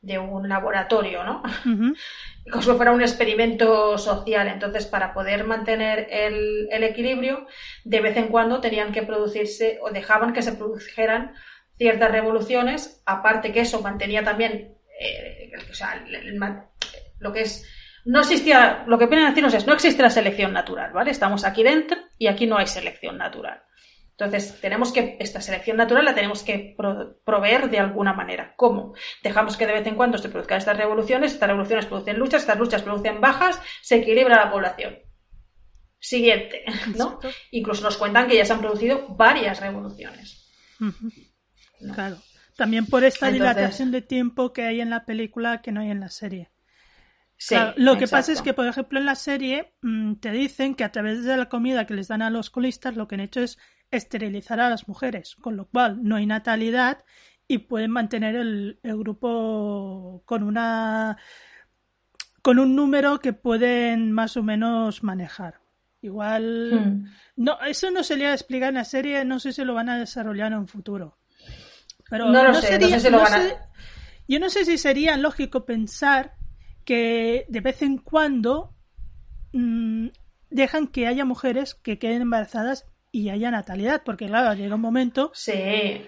[0.00, 1.42] de un laboratorio, ¿no?
[2.50, 4.48] Como si fuera un experimento social.
[4.48, 7.46] Entonces, para poder mantener el, el, equilibrio,
[7.84, 11.34] de vez en cuando tenían que producirse o dejaban que se produjeran
[11.76, 16.04] ciertas revoluciones, aparte que eso mantenía también, eh, o sea,
[17.20, 17.66] lo que es
[18.08, 21.10] no existía, lo que vienen a decirnos es, no existe la selección natural, ¿vale?
[21.10, 23.60] Estamos aquí dentro y aquí no hay selección natural.
[24.18, 26.74] Entonces, tenemos que, esta selección natural la tenemos que
[27.24, 28.52] proveer de alguna manera.
[28.56, 28.94] ¿Cómo?
[29.22, 32.58] Dejamos que de vez en cuando se produzcan estas revoluciones, estas revoluciones producen luchas, estas
[32.58, 34.98] luchas producen bajas, se equilibra la población.
[36.00, 36.64] Siguiente,
[36.96, 37.20] ¿no?
[37.52, 40.50] Incluso nos cuentan que ya se han producido varias revoluciones.
[41.94, 42.18] Claro.
[42.56, 46.00] También por esta dilatación de tiempo que hay en la película que no hay en
[46.00, 46.50] la serie.
[47.76, 50.90] lo que pasa es que, por ejemplo, en la serie mm, te dicen que a
[50.90, 53.58] través de la comida que les dan a los colistas, lo que han hecho es
[53.90, 57.04] esterilizar a las mujeres, con lo cual no hay natalidad
[57.46, 61.16] y pueden mantener el, grupo con una
[62.42, 65.60] con un número que pueden más o menos manejar.
[66.00, 67.04] Igual hmm.
[67.36, 69.88] no, eso no se le ha explicado en la serie, no sé si lo van
[69.88, 71.18] a desarrollar en un futuro.
[72.08, 72.78] Pero no, sé,
[74.28, 76.34] yo no sé si sería lógico pensar
[76.84, 78.74] que de vez en cuando
[79.52, 80.08] mm,
[80.50, 85.30] dejan que haya mujeres que queden embarazadas y haya natalidad, porque claro, llega un momento.
[85.34, 86.06] Sí,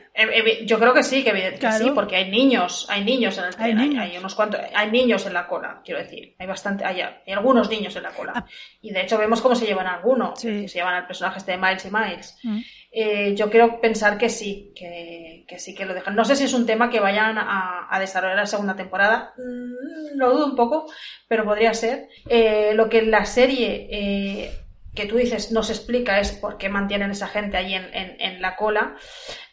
[0.65, 4.17] yo creo que sí, que, sí, porque hay niños, hay niños en el tren, hay,
[4.19, 7.01] unos cuantos, hay niños en la cola, quiero decir, hay bastante, hay,
[7.33, 8.33] algunos niños en la cola.
[8.35, 8.47] Ah.
[8.83, 11.59] Y de hecho vemos cómo se llevan a algunos, se llevan al personaje este de
[11.59, 12.39] Miles y Miles.
[12.43, 12.61] Mm.
[12.93, 16.17] Eh, yo quiero pensar que sí, que, sí que lo dejan.
[16.17, 20.33] No sé si es un tema que vayan a, desarrollar la segunda temporada, mm, lo
[20.33, 20.87] dudo un poco,
[21.29, 22.09] pero podría ser.
[22.29, 24.60] Eh, lo que la serie eh,
[24.95, 28.97] que tú dices nos explica es por qué mantienen esa gente ahí en, la cola.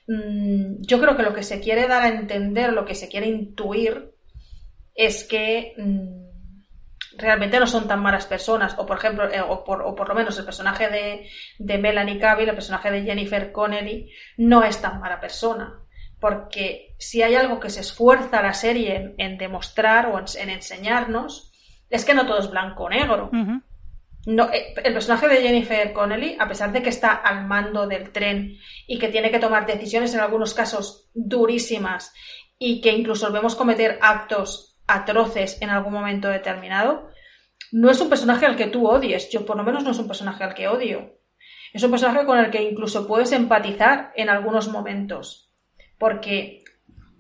[0.08, 3.28] Mm, yo creo que lo que se quiere dar a entender, lo que se quiere
[3.28, 4.14] intuir,
[4.96, 6.28] es que mm,
[7.18, 8.76] realmente no son tan malas personas.
[8.78, 11.30] O por ejemplo, eh, o, por, lo menos el personaje de,
[11.60, 15.82] de Melanie Cavill, el personaje de Jennifer Connelly, no es tan mala persona.
[16.20, 21.52] Porque si hay algo que se esfuerza la serie en, demostrar o en, enseñarnos,
[21.90, 23.30] es que no todo es blanco o negro.
[24.28, 28.12] No, eh, el personaje de Jennifer Connelly, a pesar de que está al mando del
[28.12, 32.14] tren y que tiene que tomar decisiones en algunos casos durísimas
[32.60, 37.10] y que incluso vemos cometer actos atroces en algún momento determinado,
[37.72, 39.30] no es un personaje al que tú odies.
[39.30, 41.22] Yo por lo menos no es un personaje al que odio.
[41.72, 45.54] Es un personaje con el que incluso puedes empatizar en algunos momentos.
[45.98, 46.66] Porque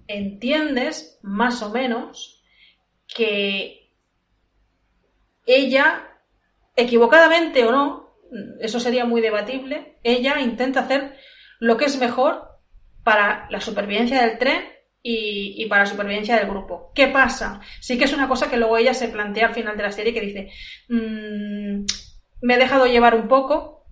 [0.08, 2.44] entiendes, más o menos,
[3.08, 3.94] que
[5.46, 6.07] ella
[6.78, 8.08] equivocadamente o no,
[8.62, 11.18] eso sería muy debatible, ella intenta hacer
[11.60, 12.48] lo que es mejor
[13.04, 14.64] para la supervivencia del tren
[15.02, 16.92] y, para la supervivencia del grupo.
[16.94, 17.62] ¿Qué pasa?
[17.80, 20.14] Sí que es una cosa que luego ella se plantea al final de la serie
[20.14, 20.52] que dice,
[20.90, 21.86] mm,
[22.42, 23.86] me he dejado llevar un poco,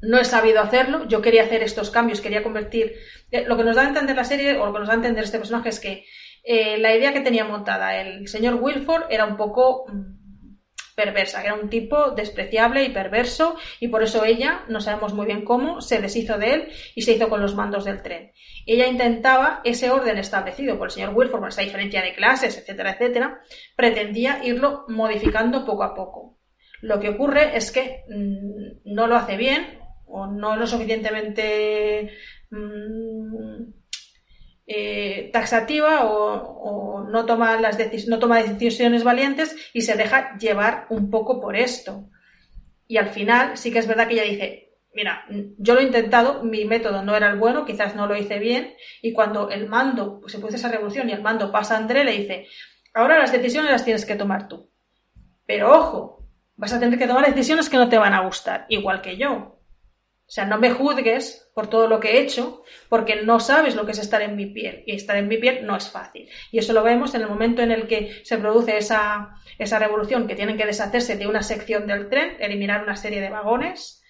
[0.00, 2.94] no he sabido hacerlo, yo quería hacer estos cambios, quería convertir...
[3.30, 4.96] Eh, lo que nos da a entender la serie, o lo que nos da a
[4.96, 6.04] entender este personaje es que
[6.42, 10.21] eh, la idea que tenía montada el señor Wilford era un poco mm,
[11.02, 15.26] perversa, que era un tipo despreciable y perverso y por eso ella, no sabemos muy
[15.26, 18.32] bien cómo, se deshizo de él y se hizo con los mandos del tren.
[18.66, 23.40] Ella intentaba ese orden establecido por el señor Wilford, esa diferencia de clases, etcétera, etcétera,
[23.76, 26.38] pretendía irlo modificando poco a poco.
[26.80, 32.12] Lo que ocurre es que mm, no lo hace bien o no lo suficientemente
[32.50, 33.81] mm,
[34.74, 37.76] eh, taxativa o, no, toma las
[38.08, 42.08] no toma decisiones valientes y se deja llevar un poco por esto.
[42.86, 45.26] Y al final sí que es verdad que ella dice, mira,
[45.58, 48.74] yo lo he intentado, mi método no era el bueno, quizás no lo hice bien,
[49.02, 52.04] y cuando el mando, pues se produce esa revolución y el mando pasa a André,
[52.04, 52.46] le dice,
[52.94, 54.70] ahora las decisiones las tienes que tomar tú.
[55.44, 59.02] Pero ojo, vas a tener que tomar decisiones que no te van a gustar, igual
[59.02, 59.61] que yo.
[60.32, 63.84] O sea, no me juzgues por todo lo que he hecho, porque no sabes lo
[63.84, 64.82] que es estar en mi piel.
[64.86, 66.26] Y estar en mi piel no es fácil.
[66.50, 70.26] Y eso lo vemos en el momento en el que se produce esa, esa revolución,
[70.26, 74.02] que tienen que deshacerse de una sección del tren, eliminar una serie de vagones.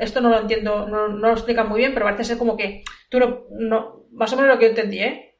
[0.00, 3.20] Esto no lo entiendo, no, lo explica muy bien, pero parece ser como que tú
[3.20, 5.38] no, más o menos lo que entendí, ¿eh?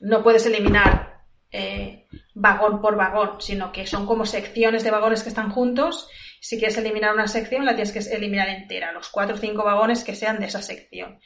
[0.00, 5.28] No puedes eliminar eh, vagón por vagón, sino que son como secciones de vagones que
[5.28, 6.08] están juntos
[6.40, 10.04] si quieres eliminar una sección, la tienes que eliminar entera, los cuatro o cinco vagones
[10.04, 11.18] que sean de esa sección.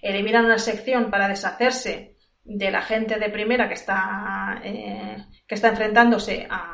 [0.00, 5.68] Eliminan una sección para deshacerse de la gente de primera que está, eh, que está
[5.68, 6.68] enfrentándose a,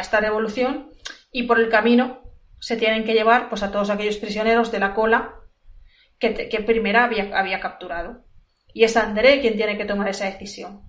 [0.00, 0.90] esta revolución
[1.32, 2.22] y por el camino
[2.60, 5.34] se tienen que llevar pues, a todos aquellos prisioneros de la cola
[6.18, 8.24] que, primera había, capturado.
[8.72, 10.82] Y es André quien tiene que tomar esa decisión.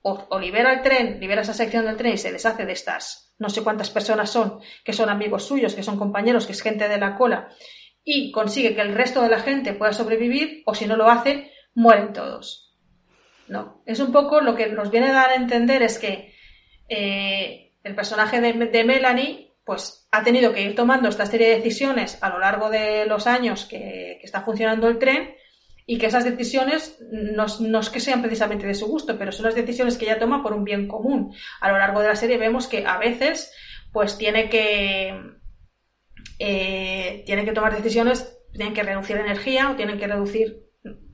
[0.00, 3.48] O, libera el tren, libera esa sección del tren y se deshace de estas no
[3.48, 6.98] sé cuántas personas son, que son amigos suyos, que son compañeros, que es gente de
[6.98, 7.48] la cola,
[8.04, 11.52] y consigue que el resto de la gente pueda sobrevivir, o si no lo hace,
[11.74, 12.74] mueren todos.
[13.48, 16.34] No, es un poco lo que nos viene a dar a entender es que
[16.88, 22.18] eh, el personaje de, Melanie pues ha tenido que ir tomando esta serie de decisiones
[22.22, 25.34] a lo largo de los años que está funcionando el tren
[25.86, 27.46] y que esas decisiones no,
[27.80, 30.52] es que sean precisamente de su gusto, pero son las decisiones que ella toma por
[30.52, 31.32] un bien común.
[31.60, 33.52] A lo largo de la serie vemos que a veces
[33.92, 35.14] pues tiene que
[36.40, 40.65] eh, tiene que tomar decisiones, tienen que reducir energía o tienen que reducir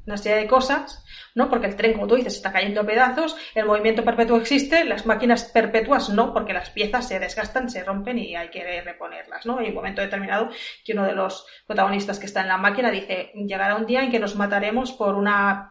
[0.06, 1.48] una serie de cosas, ¿no?
[1.48, 5.44] Porque el tren, como tú dices, está cayendo pedazos, el movimiento perpetuo existe, las máquinas
[5.44, 9.58] perpetuas no, porque las piezas se desgastan, se rompen y hay que reponerlas, ¿no?
[9.58, 10.50] Hay un momento determinado
[10.84, 14.10] que uno de los protagonistas que está en la máquina dice, llegará un día en
[14.10, 15.70] que nos mataremos por una,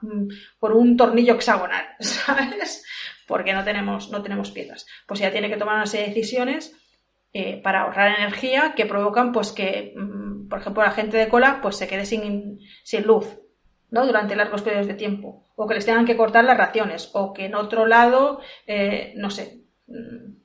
[0.59, 2.85] por un tornillo hexagonal, ¿sabes?
[3.27, 4.85] Porque no tenemos, no tenemos piezas.
[5.07, 6.75] Pues ya tiene que tomar una serie de decisiones
[7.33, 11.59] eh, para ahorrar energía que provocan pues que, mm, por ejemplo, la gente de cola
[11.61, 13.37] pues se quede sin, sin luz,
[13.91, 14.05] ¿no?
[14.05, 17.45] durante largos periodos de tiempo, o que les tengan que cortar las raciones, o que
[17.45, 20.41] en otro lado, eh, no sé, mm,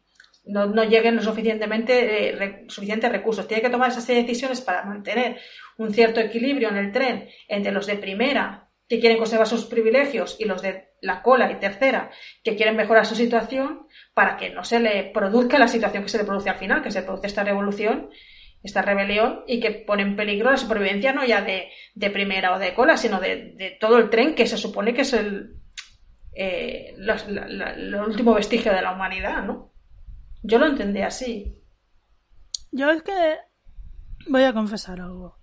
[0.47, 3.49] no, lleguen suficientemente eh, suficientes recursos.
[3.49, 5.39] Tiene que tomar esas decisiones para mantener
[5.77, 10.37] un cierto equilibrio en el tren entre los de primera, que quieren conservar sus privilegios,
[10.39, 12.11] y los de la cola y tercera,
[12.45, 16.19] que quieren mejorar su situación, para que no se le produzca la situación que se
[16.19, 18.11] le produce al final, que se produce esta revolución
[18.67, 21.71] esta rebelión y que pone en peligro la supervivencia no ya de,
[22.11, 25.57] primera o de cola, sino de, todo el tren que se supone que es el,
[26.35, 26.95] eh,
[28.07, 29.73] último vestigio de la humanidad, ¿no?
[30.43, 31.57] Yo lo entendí así.
[32.71, 33.39] Yo es que
[34.29, 35.39] voy a confesar algo.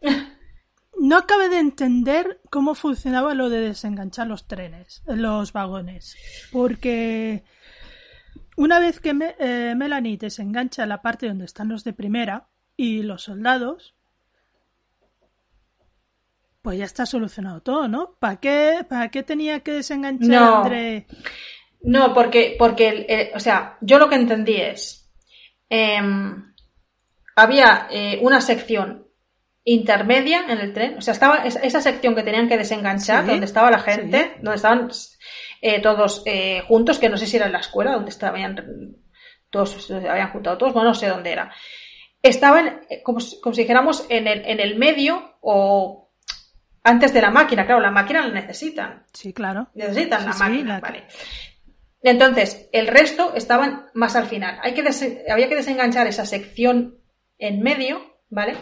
[0.98, 6.16] No acabé de entender cómo funcionaba lo de desenganchar los trenes, los vagones,
[6.50, 7.44] porque
[8.56, 13.22] una vez que eh, Melanie desengancha la parte donde están los de primera y los
[13.22, 13.94] soldados,
[16.62, 18.16] pues ya está solucionado todo, ¿no?
[18.18, 20.62] ¿Para qué, para qué tenía que desenganchar no.
[20.64, 21.06] entre...
[21.82, 25.08] No, porque, porque o sea, yo lo que entendí es,
[25.68, 26.52] em,
[27.36, 29.06] había eh, una sección
[29.62, 33.70] intermedia en el tren, o sea, estaba esa, sección que tenían que desenganchar, donde estaba
[33.70, 34.88] la gente, donde estaban
[35.60, 38.96] eh, todos eh, juntos, que no sé si era en la escuela donde estaban
[39.50, 41.52] todos, se habían juntado todos, bueno, no sé dónde era.
[42.22, 46.10] Estaban eh, como, como si dijéramos en el, en el medio o
[46.82, 49.04] antes de la máquina, claro, la máquina la necesitan.
[49.12, 49.68] Sí, claro.
[49.74, 51.04] Necesitan la máquina, vale.
[52.02, 54.58] Entonces, el resto estaban más al final.
[54.62, 54.84] Hay que
[55.28, 57.00] había que desenganchar esa sección
[57.38, 58.54] en medio, ¿vale?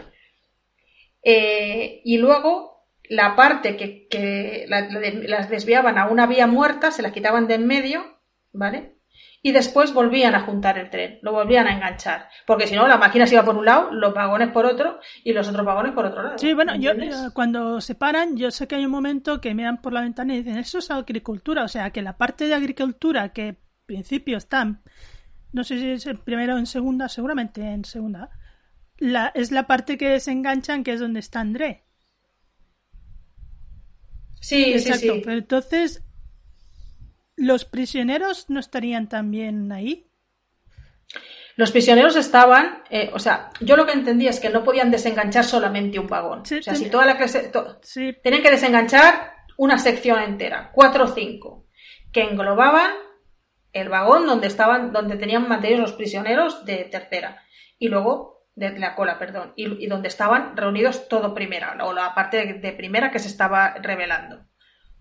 [1.27, 2.74] y luego
[3.09, 8.21] la parte que, las desviaban a una vía muerta, se la quitaban de en medio,
[8.53, 8.95] ¿vale?
[9.43, 12.29] Y después volvían a juntar el tren, lo volvían a enganchar.
[12.47, 15.35] Porque si no, la máquina se iba por un lado, los vagones por otro y
[15.35, 16.39] los otros vagones por otro lado.
[16.39, 16.93] Sí, bueno, yo
[17.35, 20.39] cuando se paran, yo sé que hay un momento que miran por la ventana y
[20.39, 21.65] dicen, eso es agricultura.
[21.65, 24.83] O sea, que la parte de agricultura que en principio están,
[25.53, 28.31] no sé si es en primera o en segunda, seguramente en segunda,
[28.97, 31.84] la, es la parte que se enganchan, que es donde está André.
[34.45, 35.15] Sí, Exacto.
[35.15, 36.03] sí, Pero entonces,
[37.35, 40.11] ¿los prisioneros no estarían también ahí?
[41.57, 45.45] Los prisioneros estaban, eh, o sea, yo lo que entendía es que no podían desenganchar
[45.45, 46.41] solamente un vagón.
[46.41, 47.51] o sea, si toda la clase.
[48.23, 51.67] Tenían que desenganchar una sección entera, cuatro o cinco,
[52.13, 52.91] que englobaban
[53.73, 57.43] el vagón donde estaban, donde tenían mantenidos los prisioneros de tercera.
[57.79, 62.55] Y luego de la cola, perdón, y, donde estaban reunidos todo primera, o la parte
[62.55, 64.47] de, primera que se estaba revelando.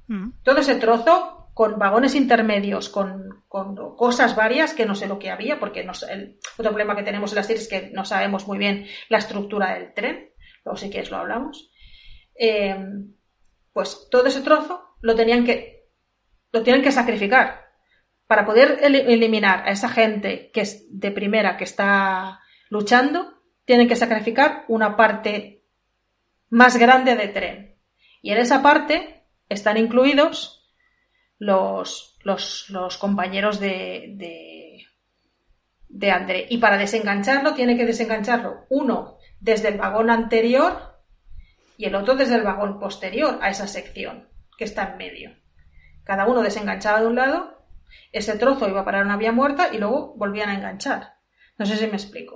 [0.08, 0.32] Mm.
[0.44, 5.60] Todo ese trozo con vagones intermedios, con, cosas varias que no sé lo que había,
[5.60, 8.88] porque el otro problema que tenemos en la serie es que no sabemos muy bien
[9.10, 10.32] la estructura del tren,
[10.66, 11.70] luego si quieres lo hablamos.
[12.36, 12.76] Eh,
[13.72, 15.90] pues todo ese trozo lo tenían que,
[16.52, 17.64] lo tienen que sacrificar
[18.26, 22.40] para poder eliminar a esa gente que es de primera, que está
[22.70, 25.64] luchando, tienen que sacrificar una parte
[26.50, 27.76] más grande de tren.
[28.22, 30.72] Y en esa parte están incluidos
[31.38, 34.86] los, los, compañeros de, de,
[35.90, 36.48] de André.
[36.50, 41.02] Y para desengancharlo, tiene que desengancharlo uno desde el vagón anterior
[41.78, 45.36] y el otro desde el vagón posterior a esa sección que está en medio.
[46.04, 47.64] Cada uno desenganchaba de un lado
[48.12, 51.16] ese trozo iba a parar una vía muerta y luego volvían a enganchar.
[51.58, 52.36] No sé si me explico.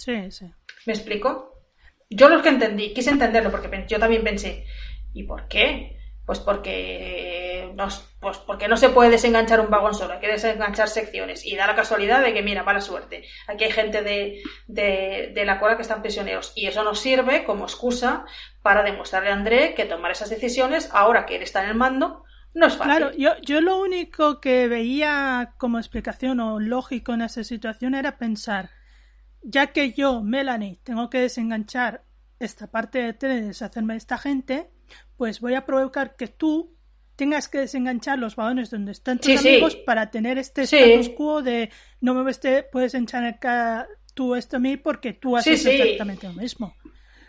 [0.00, 0.46] Sí, sí.
[0.86, 1.62] ¿Me explico?
[2.08, 4.64] Yo lo que entendí, quise entenderlo porque yo también pensé,
[5.12, 5.96] ¿y por qué?
[6.24, 7.88] Pues porque, no,
[8.20, 11.44] pues porque no se puede desenganchar un vagón solo, hay que desenganchar secciones.
[11.44, 13.24] Y da la casualidad de que, mira, mala suerte.
[13.46, 16.52] Aquí hay gente de, de, la cola que están prisioneros.
[16.54, 18.24] Y eso nos sirve como excusa
[18.62, 22.24] para demostrarle a André que tomar esas decisiones, ahora que él está en el mando,
[22.54, 22.96] no es fácil.
[22.96, 28.18] Claro, yo, yo lo único que veía como explicación o lógico en esa situación era
[28.18, 28.70] pensar,
[29.42, 32.04] ya que yo, Melanie, tengo que desenganchar
[32.38, 34.70] esta parte de tren y deshacerme de esta gente,
[35.16, 36.74] pues voy a provocar que tú
[37.16, 41.70] tengas que desenganchar los vagones donde están tus amigos para tener este status quo de
[42.00, 42.32] no me
[42.72, 43.38] puedes enchanar
[44.14, 46.74] tú esto a mí porque tú haces exactamente lo mismo.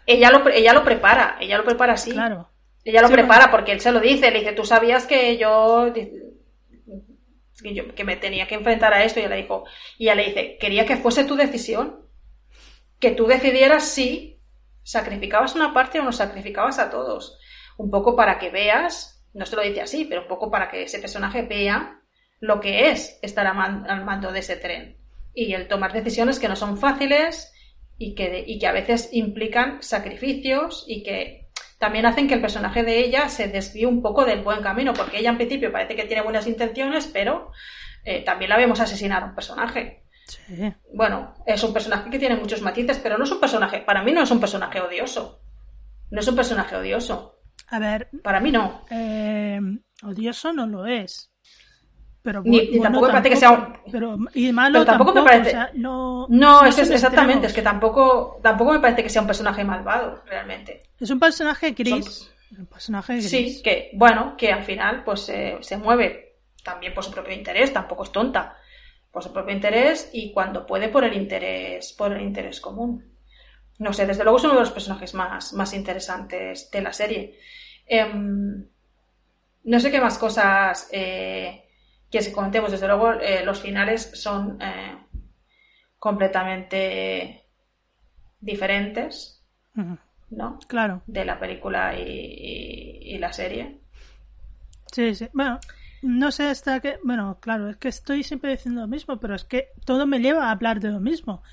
[0.05, 2.11] Ella lo, ella lo prepara, ella lo prepara así.
[2.11, 2.49] Claro.
[2.83, 5.91] Ella lo prepara porque él se lo dice, le dice, tú sabías que yo,
[7.95, 9.65] que me tenía que enfrentar a esto y ella le dijo,
[9.97, 12.00] y ella le dice, quería que fuese tu decisión,
[13.01, 14.39] que tú decidieras si
[14.83, 17.37] sacrificabas una parte o no sacrificabas a todos
[17.77, 20.83] un poco para que veas, no se lo dice así, pero un poco para que
[20.83, 21.99] ese personaje vea
[22.39, 24.97] lo que es estar al mando de ese tren
[25.33, 27.53] y el tomar decisiones que no son fáciles
[27.97, 31.49] y que, y que a veces implican sacrificios y que
[31.79, 35.19] también hacen que el personaje de ella se desvíe un poco del buen camino, porque
[35.19, 37.51] ella en principio parece que tiene buenas intenciones, pero
[38.03, 40.00] eh, también la vemos asesinar a un personaje.
[40.93, 44.11] Bueno, es un personaje que tiene muchos matices, pero no es un personaje, para mí
[44.11, 45.41] no es un personaje odioso.
[46.09, 47.39] No es un personaje odioso.
[47.69, 48.09] A ver.
[48.21, 48.81] Para mí no.
[48.89, 49.59] Eh,
[50.03, 51.31] odioso no lo es.
[52.21, 53.77] Pero Ni, tampoco me parece que sea un...
[53.91, 55.57] pero, y malo tampoco, me parece.
[55.73, 57.47] no, no, es, exactamente.
[57.47, 60.83] Es que tampoco, tampoco me parece que sea un personaje malvado, realmente.
[60.99, 62.31] Es un personaje gris.
[62.55, 63.29] Un personaje gris.
[63.29, 66.31] Sí, que, bueno, que al final pues se mueve
[66.63, 68.55] también por su propio interés, tampoco es tonta.
[69.11, 73.11] Por su propio interés y cuando puede por el interés, por el interés común.
[73.79, 77.39] No sé, desde luego es uno de los personajes más, más interesantes de la serie.
[77.87, 78.65] Em,
[79.63, 81.65] no sé qué más cosas eh,
[82.09, 82.71] que si comentemos.
[82.71, 84.97] Desde luego, eh, los finales son eh,
[85.97, 87.45] completamente
[88.39, 89.43] diferentes,
[90.29, 90.59] ¿no?
[90.67, 91.03] Claro.
[91.05, 93.81] De la película y, la serie.
[94.91, 95.29] Sí, sí.
[95.33, 95.59] Bueno,
[96.01, 96.97] no sé hasta qué.
[97.03, 100.47] Bueno, claro, es que estoy siempre diciendo lo mismo, pero es que todo me lleva
[100.47, 101.43] a hablar de lo mismo.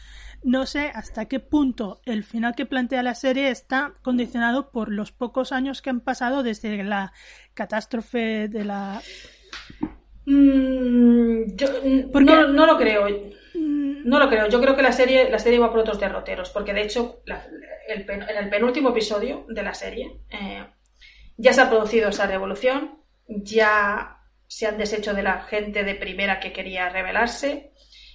[0.43, 5.11] No sé hasta qué punto el final que plantea la serie está condicionado por los
[5.11, 7.13] pocos años que han pasado desde la
[7.55, 9.03] catástrofe de la.
[10.27, 11.67] Mm, yo
[12.15, 13.09] no, lo creo.
[13.55, 14.09] Mm.
[14.09, 14.49] No lo creo.
[14.49, 17.23] Yo creo que la serie, la serie va por otros derroteros, porque de hecho,
[17.89, 20.65] en el penúltimo episodio de la serie eh,
[21.37, 24.18] ya se ha producido esa revolución, ya
[24.49, 27.73] se han deshecho de la gente de primera que quería rebelarse,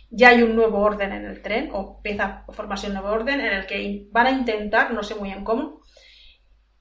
[0.09, 3.39] ya hay un nuevo orden en el tren, o empieza a formarse un nuevo orden
[3.39, 5.81] en el que van a intentar, no sé muy bien cómo,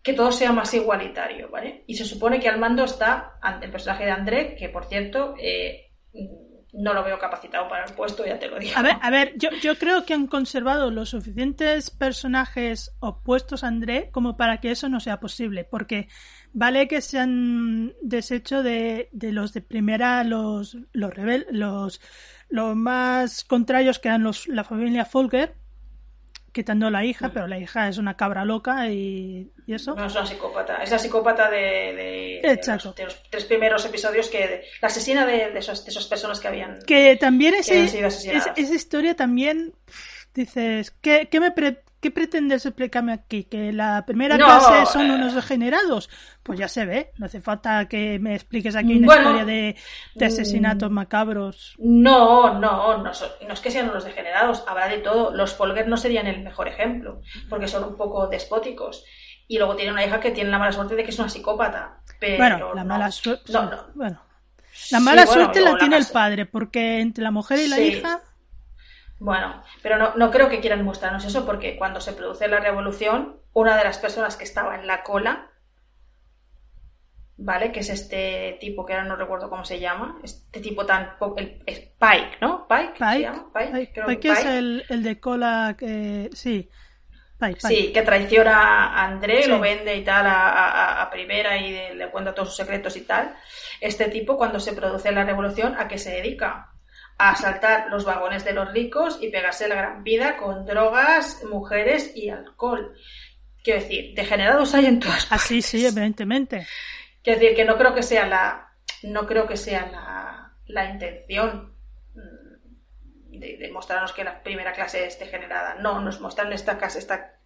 [0.02, 1.84] que todo sea más igualitario, ¿vale?
[1.86, 5.92] Y se supone que al mando está el personaje de André, que por cierto, eh,
[6.72, 8.72] no lo veo capacitado para el puesto, ya te lo digo.
[8.76, 13.68] A ver, a ver yo, yo creo que han conservado los suficientes personajes opuestos a
[13.68, 16.08] André como para que eso no sea posible, porque
[16.52, 22.00] vale que se han deshecho de, de los de primera, los, los rebel, los
[22.52, 25.54] los más contrarios quedan los, la familia Folger,
[26.52, 29.94] quitando a la hija, pero la hija es una cabra loca y, eso.
[29.94, 32.94] No es una psicópata, es la psicópata de, de, los,
[33.30, 37.54] tres primeros episodios que la asesina de, esos, de esas personas que habían que también
[37.54, 39.72] ese, esa historia también
[40.34, 41.52] dices ¿qué, qué me
[42.02, 43.44] ¿Qué pretendes explicarme aquí?
[43.44, 46.10] ¿Que la primera clase son unos degenerados?
[46.42, 49.76] Pues ya se ve, no hace falta que me expliques aquí una historia de,
[50.20, 51.76] asesinatos mm, macabros.
[51.78, 55.32] No, no, no, no, es que sean unos degenerados, habrá de todo.
[55.32, 59.04] Los Folger no serían el mejor ejemplo, porque son un poco despóticos.
[59.46, 62.00] Y luego tiene una hija que tiene la mala suerte de que es una psicópata.
[62.18, 63.52] Pero bueno, la mala suerte.
[63.94, 64.20] Bueno,
[64.90, 68.22] la mala suerte la tiene el padre, porque entre la mujer y la hija
[69.22, 73.36] bueno, pero no, no creo que quieran mostrarnos eso porque cuando se produce la revolución,
[73.52, 75.48] una de las personas que estaba en la cola,
[77.36, 77.70] ¿vale?
[77.70, 81.12] Que es este tipo que ahora no recuerdo cómo se llama, este tipo tan...
[81.36, 81.62] El,
[82.00, 82.66] Pike, ¿no?
[82.66, 83.52] Pike, Pike, ¿se llama?
[83.54, 86.28] Pike, Pike, es el, el, de cola que...
[86.32, 86.68] Sí.
[87.38, 92.10] Pike, Sí, que traiciona a André, lo vende y tal a, a, primera y le
[92.10, 93.36] cuenta todos sus secretos y tal.
[93.80, 96.71] Este tipo, cuando se produce la revolución, ¿a qué se dedica?
[97.18, 102.12] A asaltar los vagones de los ricos y pegarse la gran vida con drogas, mujeres
[102.16, 102.94] y alcohol.
[103.62, 105.44] Quiero decir, degenerados hay en todas partes.
[105.44, 106.66] Así, sí, evidentemente.
[107.22, 108.72] Quiero decir que no creo que sea la,
[109.04, 111.74] no creo que sea la, la intención
[112.14, 115.76] mm, de, mostrarnos que la primera clase es degenerada.
[115.76, 117.40] No, nos muestran esta casa, esta,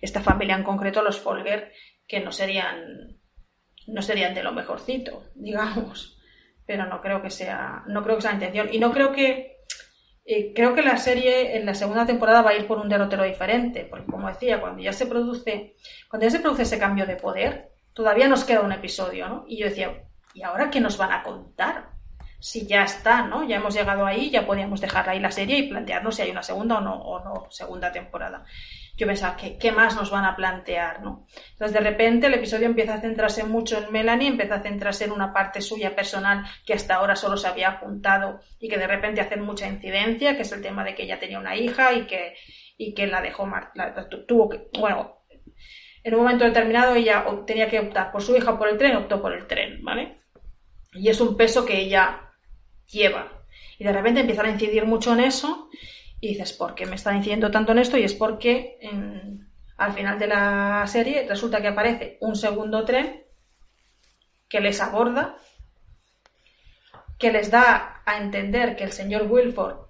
[0.00, 1.72] esta familia en concreto, los Folger,
[2.06, 3.18] que no serían,
[3.86, 6.13] no serían de lo mejorcito, digamos.
[6.66, 8.68] Pero no creo que sea, no creo que sea la intención.
[8.72, 9.58] Y no creo que,
[10.24, 13.24] eh, creo que la serie en la segunda temporada va a ir por un derrotero
[13.24, 15.76] diferente, porque como decía, cuando ya se produce,
[16.08, 19.44] cuando ya se produce ese cambio de poder, todavía nos queda un episodio, ¿no?
[19.46, 21.93] Y yo decía, ¿y ahora qué nos van a contar?
[22.44, 23.48] Si ya está, ¿no?
[23.48, 26.42] Ya hemos llegado ahí, ya podíamos dejar ahí la serie y plantearnos si hay una
[26.42, 28.44] segunda o no, o no segunda temporada.
[28.98, 31.26] Yo pensaba, ¿qué, ¿qué más nos van a plantear, no?
[31.52, 35.12] Entonces, de repente, el episodio empieza a centrarse mucho en Melanie, empieza a centrarse en
[35.12, 39.22] una parte suya personal que hasta ahora solo se había apuntado y que de repente
[39.22, 42.34] hace mucha incidencia, que es el tema de que ella tenía una hija y que,
[42.76, 43.50] y que la dejó,
[44.28, 45.24] tuvo que, bueno,
[46.02, 49.22] en un momento determinado ella tenía que optar por su hija por el tren, optó
[49.22, 50.20] por el tren, ¿vale?
[50.92, 52.23] Y es un peso que ella
[52.90, 53.44] lleva.
[53.78, 55.68] Y de repente empiezan a incidir mucho en eso
[56.20, 57.98] y dices, ¿por qué me están incidiendo tanto en esto?
[57.98, 58.78] Y es porque
[59.76, 63.24] al final de la serie resulta que aparece un segundo tren
[64.48, 65.36] que les aborda,
[67.18, 69.84] que les da a entender que el señor Wilford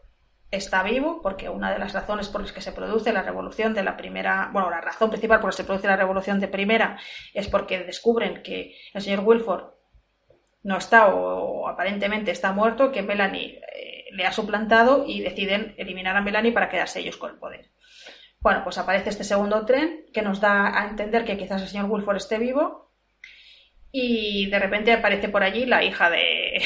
[0.51, 3.83] está vivo, porque una de las razones por las que se produce la revolución de
[3.83, 6.99] la primera, bueno, la razón principal por la que se produce la revolución de primera
[7.33, 9.74] es porque descubren que el señor Wilford
[10.65, 16.17] no está o, aparentemente está muerto, que Melanie eh, le ha suplantado y deciden eliminar
[16.17, 17.71] a Melanie para quedarse ellos con el poder.
[18.41, 21.91] Bueno, pues aparece este segundo tren que nos da a entender que quizás el señor
[21.91, 22.93] Wilford esté vivo
[23.93, 26.63] y de repente aparece por allí la hija de,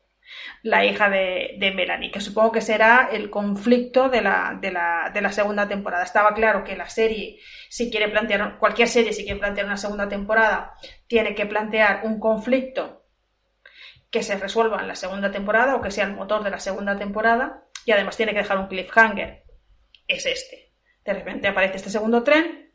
[0.62, 5.10] la hija de, de, Melanie, que supongo que será el conflicto de la, de, la,
[5.12, 6.04] de la, segunda temporada.
[6.04, 7.38] Estaba claro que la serie,
[7.68, 10.74] si quiere plantear, cualquier serie, si quiere plantear una segunda temporada,
[11.06, 13.01] tiene que plantear un conflicto
[14.12, 16.96] que se resuelva en la segunda temporada o que sea el motor de la segunda
[16.96, 19.42] temporada y además tiene que dejar un cliffhanger.
[20.06, 20.74] Es este.
[21.02, 22.70] De repente aparece este segundo tren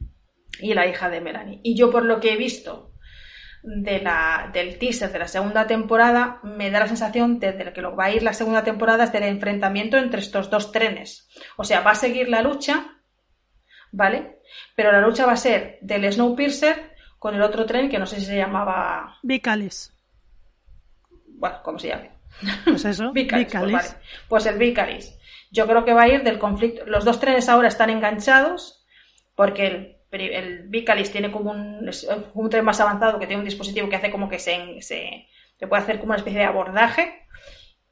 [0.59, 1.61] y la hija de Melanie.
[1.63, 2.95] Y yo por lo que he visto
[3.61, 7.95] de la, del teaser de la segunda temporada me da la sensación de, que lo
[7.95, 11.29] va a ir la segunda temporada es del enfrentamiento entre estos dos trenes.
[11.55, 12.97] O sea, va a seguir la lucha,
[13.91, 14.39] ¿vale?
[14.75, 18.19] Pero la lucha va a ser del Snowpiercer con el otro tren que no sé
[18.19, 19.19] si se llamaba...
[19.21, 19.96] Vicalis.
[21.37, 22.09] Bueno, ¿cómo se llama?
[22.65, 23.11] Pues eso.
[23.13, 25.17] Pues, pues el Vicalis.
[25.49, 26.85] Yo creo que va a ir del conflicto.
[26.85, 28.85] Los dos trenes ahora están enganchados
[29.35, 31.89] porque el el Vicalis tiene como un,
[32.33, 35.27] un, tren más avanzado que tiene un dispositivo que hace como que se, se,
[35.67, 37.25] puede hacer como una especie de abordaje.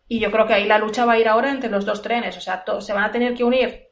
[0.08, 2.38] Y yo creo que ahí la lucha va a ir ahora entre los dos trenes.
[2.38, 3.88] O sea, se van a tener que unir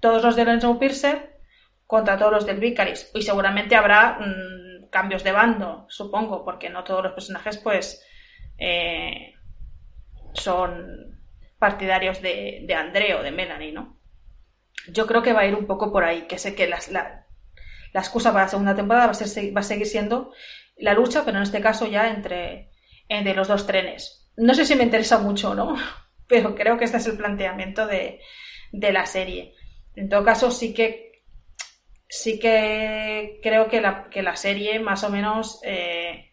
[0.00, 1.38] todos los del Snowpiercer
[1.86, 3.10] contra todos los del Vicaris.
[3.14, 8.04] Y seguramente habrá mm, cambios de bando, supongo, porque no todos los personajes, pues,
[8.64, 9.34] eh,
[10.34, 11.20] son
[11.58, 13.98] partidarios de, de André o de Melanie, ¿no?
[14.88, 17.26] Yo creo que va a ir un poco por ahí, que sé que las, la
[17.92, 20.32] excusa para la segunda temporada va a, ser, va a seguir siendo
[20.76, 22.70] la lucha, pero en este caso ya entre,
[23.08, 24.30] entre los dos trenes.
[24.36, 25.76] No sé si me interesa mucho no,
[26.28, 28.20] pero creo que este es el planteamiento de,
[28.70, 29.54] de la serie.
[29.96, 31.24] En todo caso, sí que
[32.08, 36.31] sí que creo que la, que la serie más o menos eh,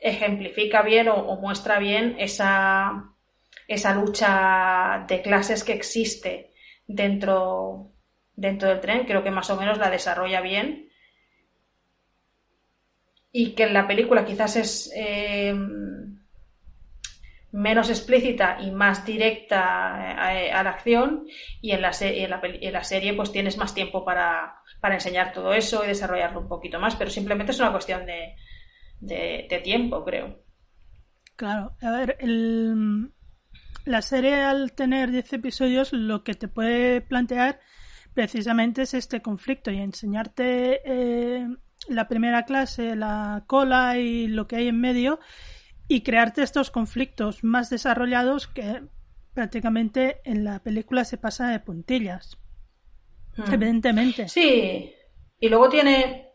[0.00, 3.14] ejemplifica bien o, muestra bien esa,
[3.68, 6.52] esa lucha de clases que existe
[6.86, 7.92] dentro,
[8.34, 10.88] dentro del tren, creo que más o menos la desarrolla bien.
[13.32, 15.54] Y que en la película quizás es eh,
[17.52, 21.26] menos explícita y más directa eh, a, la acción.
[21.60, 25.88] Y en la, en, la, serie pues tienes más tiempo para, enseñar todo eso y
[25.88, 28.34] desarrollarlo un poquito más, pero simplemente es una cuestión de,
[29.00, 30.42] de, tiempo, creo.
[31.36, 32.18] Claro, a ver,
[33.84, 37.60] la serie al tener 10 episodios lo que te puede plantear
[38.14, 41.48] precisamente es este conflicto y enseñarte eh,
[41.88, 45.18] la primera clase, la cola y lo que hay en medio
[45.88, 48.82] y crearte estos conflictos más desarrollados que
[49.32, 52.38] prácticamente en la película se pasa de puntillas.
[53.36, 53.52] Hmm.
[53.52, 54.28] Evidentemente.
[54.28, 54.92] Sí.
[55.38, 56.29] Y luego tiene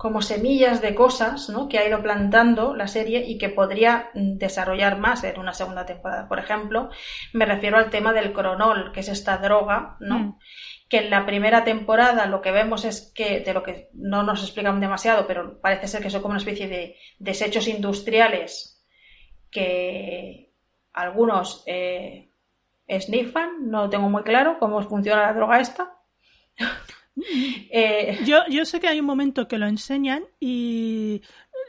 [0.00, 1.68] como semillas de cosas ¿no?
[1.68, 6.26] que ha ido plantando la serie y que podría desarrollar más en una segunda temporada.
[6.26, 6.88] Por ejemplo,
[7.34, 10.18] me refiero al tema del cronol, que es esta droga, ¿no?
[10.18, 10.38] Hmm
[10.90, 14.42] que en la primera temporada lo que vemos es que, de lo que no nos
[14.42, 18.84] explican demasiado, pero parece ser que son como una especie de desechos industriales
[19.52, 20.52] que
[20.92, 22.32] algunos eh,
[22.88, 25.96] sniffan, no tengo muy claro cómo funciona la droga esta.
[27.72, 31.22] Eh, yo, yo sé que hay un momento que lo enseñan y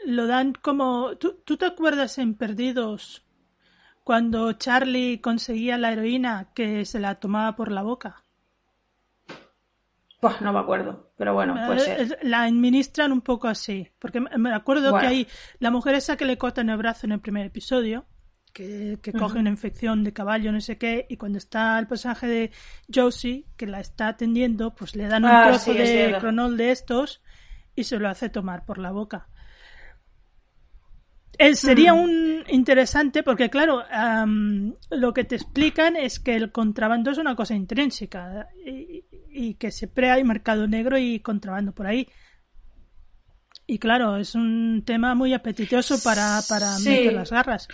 [0.04, 1.16] lo dan como...
[1.16, 3.24] ¿Tú, ¿Tú, te acuerdas en Perdidos
[4.04, 8.24] cuando Charlie conseguía la heroína que se la tomaba por la boca.
[10.20, 14.96] Pues no me acuerdo, pero bueno, pues La administran un poco así, porque me acuerdo
[14.98, 15.28] que hay
[15.58, 18.06] la mujer esa que le cortan el brazo en el primer episodio,
[18.52, 22.50] que, coge una infección de caballo, no sé qué, y cuando está el personaje de
[22.92, 27.22] Josie, que la está atendiendo, pues le dan un ah, trozo de cronol de estos
[27.74, 29.28] y se lo hace tomar por la boca.
[31.38, 33.82] Eh, sería un interesante porque, claro,
[34.90, 40.10] lo que te explican es que el contrabando es una cosa intrínseca y, que siempre
[40.10, 42.06] hay mercado negro y contrabando por ahí.
[43.66, 47.68] Y claro, es un tema muy apetitoso para, para meter las garras.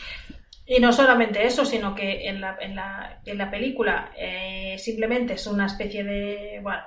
[0.71, 5.33] Y no solamente eso, sino que en la, en la, en la película eh, simplemente
[5.33, 6.83] es una especie de, bueno,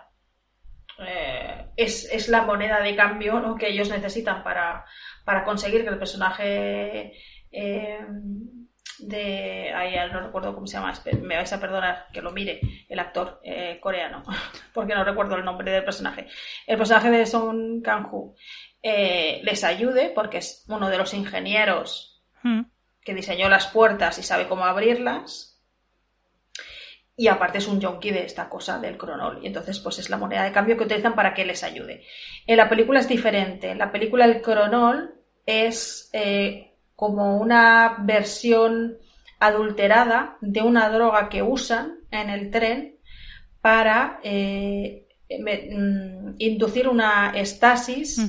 [0.99, 3.55] eh, es, es, la moneda de cambio ¿no?
[3.55, 4.85] que ellos necesitan para,
[5.25, 7.13] para conseguir que el personaje
[7.51, 8.05] eh,
[8.99, 9.73] de.
[9.73, 13.41] Ahí no recuerdo cómo se llama, me vais a perdonar que lo mire, el actor
[13.79, 14.21] coreano,
[14.75, 16.27] porque no recuerdo el nombre del personaje.
[16.67, 18.35] El personaje de Song Kang-ho
[18.83, 22.21] les ayude, porque es uno de los ingenieros.
[22.43, 22.61] Hmm
[23.03, 25.59] que diseñó las puertas y sabe cómo abrirlas.
[27.15, 29.39] Y aparte es un yonki de esta cosa del cronol.
[29.43, 32.03] Y entonces, pues es la moneda de cambio que utilizan para que les ayude.
[32.47, 33.71] En la película es diferente.
[33.71, 38.97] En la película el cronol es eh, como una versión
[39.39, 42.97] adulterada de una droga que usan en el tren
[43.59, 48.19] para eh, mm, inducir una estasis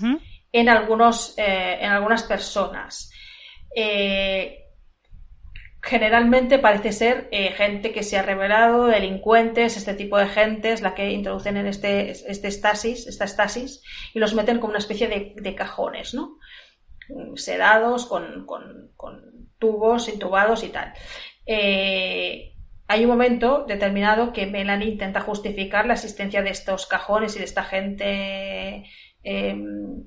[0.52, 3.10] en, algunos, eh, en algunas personas
[5.82, 10.80] generalmente parece ser eh, gente que se ha revelado, delincuentes, este tipo de gente es
[10.80, 13.82] la que introducen en este, este estasis, esta estasis,
[14.14, 16.38] y los meten como una especie de, cajones, ¿no?
[17.34, 18.46] Sedados, con,
[19.58, 20.92] tubos, intubados y tal.
[21.46, 22.54] Eh,
[22.86, 27.44] hay un momento determinado que Melanie intenta justificar la existencia de estos cajones y de
[27.44, 28.84] esta gente
[29.24, 30.04] em,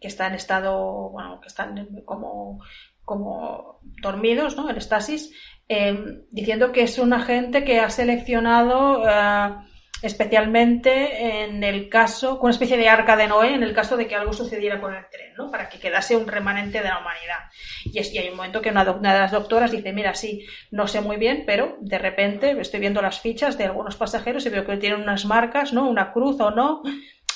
[0.00, 2.60] que está en estado, bueno, que están como
[3.06, 4.68] como dormidos, ¿no?
[4.68, 5.32] En estasis,
[5.68, 9.54] eh, diciendo que es una gente que ha seleccionado eh,
[10.02, 14.06] especialmente en el caso, con una especie de arca de Noé, en el caso de
[14.06, 15.50] que algo sucediera con el tren, ¿no?
[15.50, 17.38] Para que quedase un remanente de la humanidad.
[17.84, 21.16] Y hay un momento que una, de las doctoras dice, mira, sí, no sé muy
[21.16, 25.00] bien, pero de repente estoy viendo las fichas de algunos pasajeros y veo que tienen
[25.00, 25.88] unas marcas, ¿no?
[25.88, 26.82] Una cruz o no,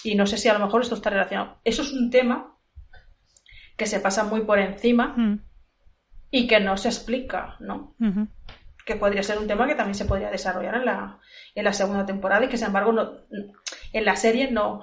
[0.04, 1.60] y no sé si a lo mejor esto está relacionado.
[1.64, 2.58] Eso es un tema
[3.76, 5.14] que se pasa muy por encima.
[5.16, 5.49] Mm
[6.30, 7.94] y que no se explica, ¿no?
[8.84, 11.18] Que podría ser un tema que también se podría desarrollar en la,
[11.54, 13.12] en la segunda temporada y que, sin embargo, no,
[13.92, 14.82] en la serie no.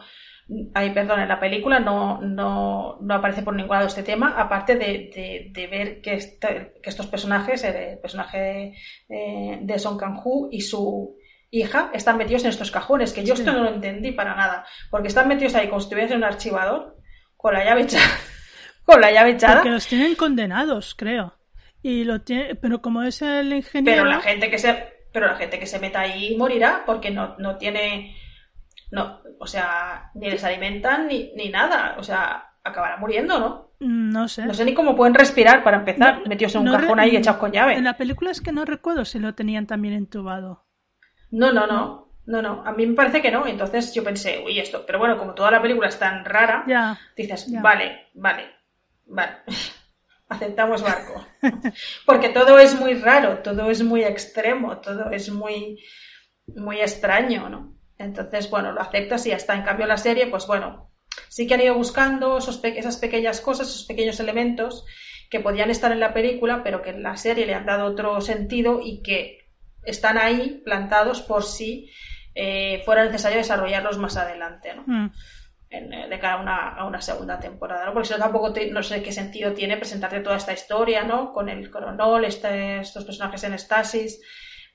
[0.74, 4.78] Ay, perdón, en la película no, no, no aparece por ningún lado este tema, aparte
[4.78, 8.74] de, de, ver que, este, que, estos personajes, el personaje
[9.10, 11.18] de, de Song Kang-ho y su
[11.52, 15.10] hija, están metidos en estos cajones, que yo esto no lo entendí para nada, porque
[15.10, 16.96] están metidos ahí como si en un archivador,
[17.36, 18.08] con la llave echada.
[18.86, 19.56] con la llave echada.
[19.56, 21.37] Porque los tienen condenados, creo.
[21.82, 24.04] Y lo tiene, pero como es el ingeniero.
[24.04, 27.36] Pero la gente que se, pero la gente que se meta ahí morirá porque no,
[27.38, 28.16] no tiene,
[28.92, 33.68] no, o sea, ni les alimentan ni, ni nada, o sea, acabará muriendo, ¿no?
[33.80, 34.46] No sé.
[34.46, 37.52] No sé ni cómo pueden respirar para empezar, metidos en un cajón ahí echados con
[37.52, 37.76] llave.
[37.76, 40.66] En la película es que no recuerdo si lo tenían también entubado.
[41.32, 42.08] No, no, no.
[42.26, 43.48] No, no, a mí me parece que no.
[43.48, 44.84] Entonces yo pensé, uy, esto.
[44.86, 48.44] Pero bueno, como toda la película es tan rara, ya, dices, vale, vale,
[49.06, 49.38] vale.
[50.30, 51.26] Aceptamos barco.
[52.06, 55.80] Porque todo es muy raro, todo es muy extremo, todo es muy,
[56.56, 57.78] muy extraño, ¿no?
[57.98, 59.56] Entonces, bueno, lo aceptas y ya está.
[59.56, 60.92] En cambio, la serie, pues bueno,
[61.30, 64.86] sí que han ido buscando esos esas pequeñas cosas, esos pequeños elementos
[65.30, 68.22] que podían estar en la película, pero que en la serie le han dado otro
[68.22, 69.50] sentido y que
[69.84, 71.90] están ahí plantados por si
[72.36, 74.84] eh, fuera necesario desarrollarlos más adelante, ¿no?
[74.86, 75.12] Mm.
[75.70, 77.94] Eh, de cara a una, a una, segunda temporada, ¿no?
[77.94, 81.34] Porque si no tampoco no sé qué sentido tiene presentarte toda esta historia, ¿no?
[81.34, 84.22] Con el coronol, este, estos personajes en estasis,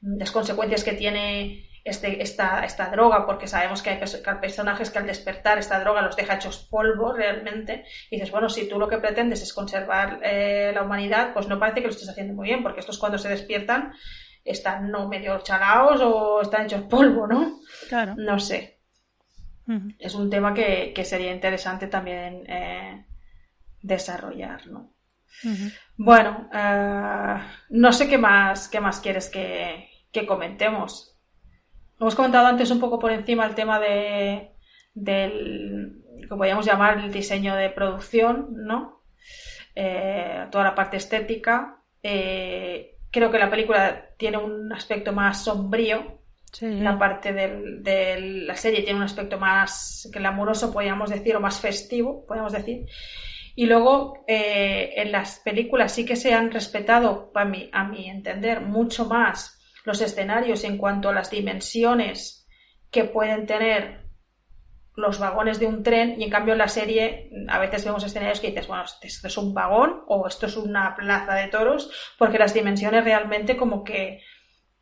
[0.02, 4.00] las consecuencias que tiene este, esta, esta droga, porque sabemos que hay,
[4.38, 8.68] personajes que al despertar esta droga los deja hechos polvo realmente, y dices, bueno, si
[8.68, 12.10] tú lo que pretendes es conservar eh, la humanidad, pues no parece que lo estés
[12.10, 13.94] haciendo muy bien, porque estos cuando se despiertan
[14.44, 17.60] están no medio chalaos o están hechos polvo, ¿no?
[17.88, 18.14] Claro.
[18.18, 18.81] No sé.
[19.98, 23.04] Es un tema que, sería interesante también eh,
[23.80, 24.92] desarrollar, ¿no?
[25.96, 29.88] Bueno, eh, no sé qué más, qué más quieres que,
[30.26, 31.16] comentemos.
[31.98, 34.50] Hemos comentado antes un poco por encima el tema de
[34.94, 39.02] del que podríamos llamar el diseño de producción, ¿no?
[39.74, 41.78] Eh, toda la parte estética.
[42.02, 46.21] creo que la película tiene un aspecto más sombrío.
[46.60, 52.26] La parte de la serie tiene un aspecto más glamuroso, podríamos decir, o más festivo,
[52.26, 52.86] podríamos decir.
[53.54, 58.08] Y luego eh, en las películas sí que se han respetado, para mí, a mi
[58.08, 62.46] entender, mucho más los escenarios en cuanto a las dimensiones
[62.90, 64.02] que pueden tener
[64.94, 68.40] los vagones de un tren y en cambio en la serie a veces vemos escenarios
[68.40, 72.38] que dices, bueno, esto es un vagón o esto es una plaza de toros porque
[72.38, 74.20] las dimensiones realmente como que,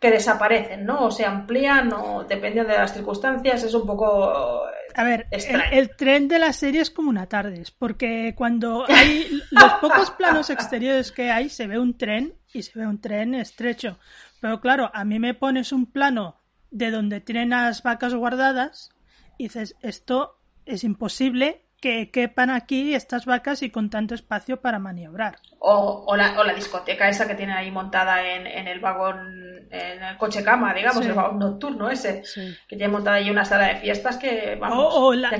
[0.00, 1.04] que desaparecen, ¿no?
[1.04, 4.62] O se amplían o dependen de las circunstancias, es un poco...
[4.94, 9.72] A ver, el, tren de la serie es como una tarde, porque cuando hay los
[9.74, 13.98] pocos planos exteriores que hay se ve un tren y se ve un tren estrecho.
[14.40, 16.40] Pero claro, a mí me pones un plano
[16.70, 18.90] de donde tienen las vacas guardadas
[19.36, 24.78] y dices, esto es imposible que quepan aquí estas vacas y con tanto espacio para
[24.78, 25.38] maniobrar.
[25.58, 30.72] O, la, discoteca esa que tienen ahí montada en, el vagón, en el coche cama,
[30.74, 32.22] digamos, el vagón nocturno ese,
[32.68, 35.30] que tiene montada ahí una sala de fiestas que, vamos, o, la,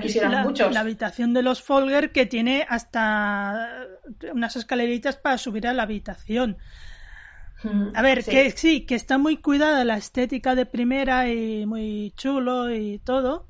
[0.43, 0.73] muchos.
[0.73, 3.87] La habitación de los Folger que tiene hasta
[4.33, 6.59] unas escaleritas para subir a la habitación.
[7.63, 12.13] Mm, a ver, que sí, que está muy cuidada la estética de primera y muy
[12.17, 13.50] chulo y todo,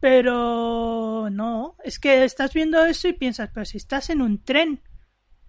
[0.00, 4.82] pero no, es que estás viendo eso y piensas, pero si estás en un tren,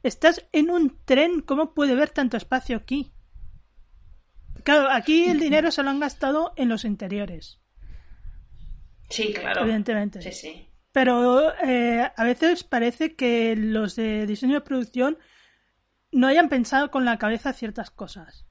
[0.03, 3.13] estás en un tren, ¿cómo puede haber tanto espacio aquí?
[4.63, 7.61] Claro, aquí el dinero se lo han gastado en los interiores.
[9.09, 9.61] Sí, claro.
[9.61, 10.21] Evidentemente.
[10.21, 10.67] Sí, sí.
[10.91, 15.17] Pero eh, a veces parece que los de diseño de producción
[16.11, 18.45] no hayan pensado con la cabeza ciertas cosas.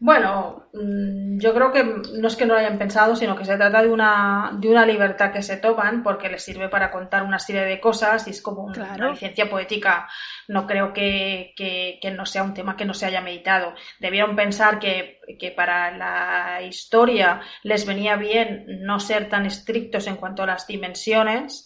[0.00, 3.56] Bueno, mm, yo creo que no es que no lo hayan pensado, sino que se
[3.56, 7.38] trata de una, de una libertad que se toman porque les sirve para contar una
[7.38, 10.08] serie de cosas y es como una licencia poética.
[10.46, 13.74] No creo que, que, no sea un tema que no se haya meditado.
[14.00, 20.16] Debieron pensar que, que para la historia les venía bien no ser tan estrictos en
[20.16, 21.64] cuanto a las dimensiones.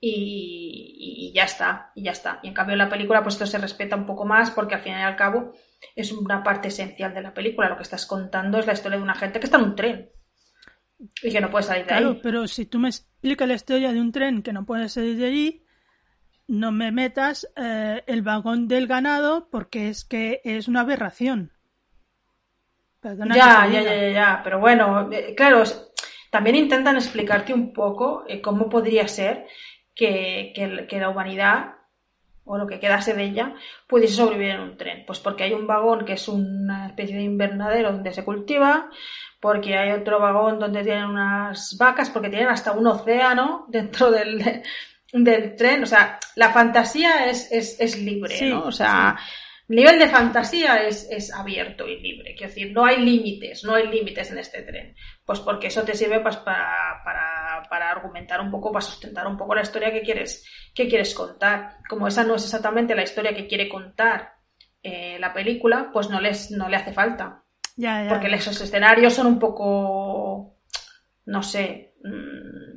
[0.00, 2.38] Y, y, ya está, y ya está.
[2.42, 4.80] Y en cambio en la película pues esto se respeta un poco más porque al
[4.80, 5.52] fin y al cabo
[5.94, 7.68] es una parte esencial de la película.
[7.68, 10.10] Lo que estás contando es la historia de una gente que está en un tren
[11.22, 12.00] y que no puede salir de ahí.
[12.00, 15.16] Claro, pero si tú me explicas la historia de un tren que no puede salir
[15.16, 15.64] de allí,
[16.46, 21.52] no me metas eh, el vagón del ganado porque es que es una aberración.
[23.02, 25.62] ya, ya, ya, ya, ya, pero bueno, eh, claro,
[26.30, 29.46] también intentan explicarte un poco eh, cómo podría ser
[29.94, 30.52] que,
[30.88, 31.77] que la humanidad
[32.48, 33.54] o lo que quedase de ella,
[33.86, 35.04] pudiese sobrevivir en un tren.
[35.06, 38.88] Pues porque hay un vagón que es una especie de invernadero donde se cultiva,
[39.38, 44.62] porque hay otro vagón donde tienen unas vacas, porque tienen hasta un océano dentro del,
[45.12, 45.82] del tren.
[45.82, 48.64] O sea, la fantasía es, es, es libre, ¿no?
[48.64, 49.16] O sea,
[49.68, 52.34] el nivel de fantasía es, abierto y libre.
[52.34, 54.94] Quiero decir, no hay límites, no hay límites en este tren.
[55.24, 59.54] Pues porque eso te sirve pues, para, para, argumentar un poco, para sustentar un poco
[59.54, 60.44] la historia que quieres,
[60.74, 61.76] que quieres contar.
[61.88, 64.32] Como esa no es exactamente la historia que quiere contar
[64.82, 67.44] eh, la película, pues no, les, no le hace falta.
[68.08, 70.60] Porque esos escenarios son un poco,
[71.26, 72.67] no sé, mm,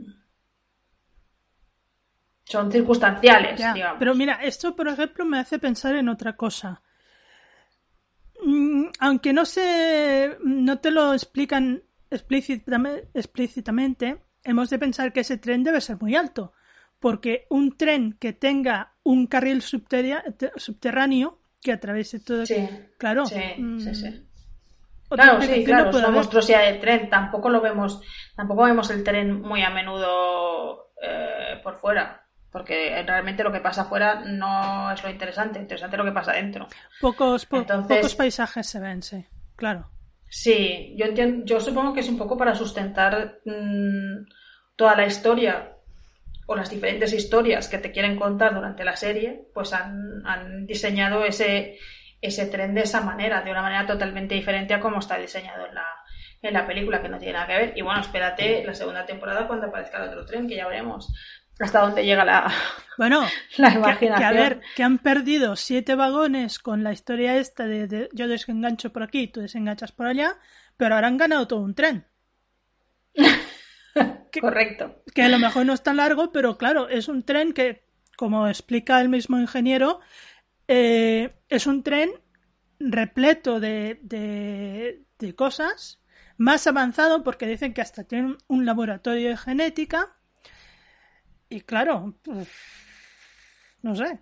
[2.52, 3.58] son circunstanciales.
[3.74, 3.98] digamos.
[4.00, 6.82] Pero mira, esto por ejemplo me hace pensar en otra cosa.
[8.44, 15.64] Mm, aunque no se, no te lo explican explícitamente, hemos de pensar que ese tren
[15.64, 16.54] debe ser muy alto,
[17.00, 23.80] porque un tren que tenga un carril subterráneo que atraviese todo, sí, claro, sí, mm,
[23.80, 24.28] sí, sí.
[25.10, 27.10] Claro, sí, claro, es una monstruosidad de tren.
[27.10, 28.02] Tampoco lo vemos,
[28.34, 32.21] tampoco vemos el tren muy a menudo eh, por fuera
[32.52, 36.34] porque realmente lo que pasa afuera no es lo interesante, interesante es lo que pasa
[36.34, 36.68] dentro.
[37.00, 39.26] Pocos, pocos paisajes se ven, sí,
[39.56, 39.90] claro.
[40.28, 44.26] Sí, yo entiendo, yo supongo que es un poco para sustentar mm,
[44.76, 45.78] toda la historia
[46.46, 51.24] o las diferentes historias que te quieren contar durante la serie, pues han, han diseñado
[51.24, 51.78] ese,
[52.22, 55.76] ese tren de esa manera, de una manera totalmente diferente a cómo está diseñado en
[55.76, 55.88] la,
[56.42, 57.74] en la película, que no tiene nada que ver.
[57.76, 61.14] Y bueno, espérate la segunda temporada cuando aparezca el otro tren, que ya veremos
[61.60, 62.52] hasta dónde llega la,
[62.98, 63.28] bueno,
[63.58, 64.20] la imaginación.
[64.20, 68.92] Que, a ver, que han perdido siete vagones con la historia esta de, yo desengancho
[68.92, 70.38] por aquí, tú desenganchas por allá,
[70.78, 72.06] pero ahora han ganado todo un tren.
[74.40, 75.04] Correcto.
[75.14, 77.86] Que a lo mejor no es tan largo, pero claro, es un tren que,
[78.18, 80.00] como explica el mismo ingeniero,
[80.68, 82.12] eh, es un tren
[82.80, 86.02] repleto de, de, de cosas,
[86.38, 90.16] más avanzado porque dicen que hasta tiene un laboratorio de genética
[91.52, 92.48] y claro, pues,
[93.82, 94.20] no sé.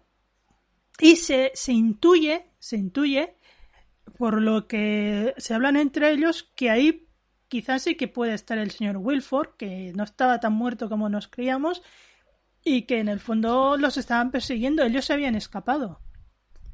[1.00, 3.36] Y se, se intuye, se intuye,
[4.18, 7.08] por lo que se hablan entre ellos, que ahí
[7.48, 11.28] quizás sí que puede estar el señor Wilford, que no estaba tan muerto como nos
[11.28, 11.84] creíamos,
[12.64, 16.02] y que en el fondo los estaban persiguiendo, ellos se habían escapado.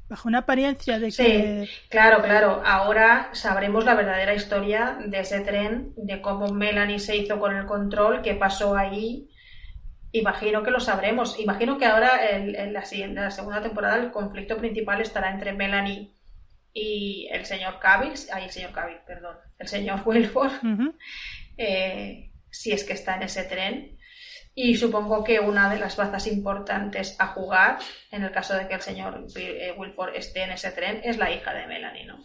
[0.08, 1.66] Bajo una apariencia de que.
[1.66, 2.62] Sí, claro, claro.
[2.64, 7.66] Ahora sabremos la verdadera historia de ese tren, de cómo Melanie se hizo con el
[7.66, 9.28] control, qué pasó ahí.
[10.18, 11.38] Imagino que lo sabremos.
[11.38, 16.12] Imagino que ahora en, la, siguiente, la segunda temporada el conflicto principal estará entre Melanie
[16.72, 20.52] y el señor Cavill, ay, el señor Cavill, perdón, el señor Wilford,
[21.56, 23.95] eh, si es que está en ese tren.
[24.58, 27.76] Y supongo que una de las bazas importantes a jugar,
[28.10, 31.30] en el caso de que el señor eh, Wilford esté en ese tren, es la
[31.30, 32.22] hija de Melanie, ¿no?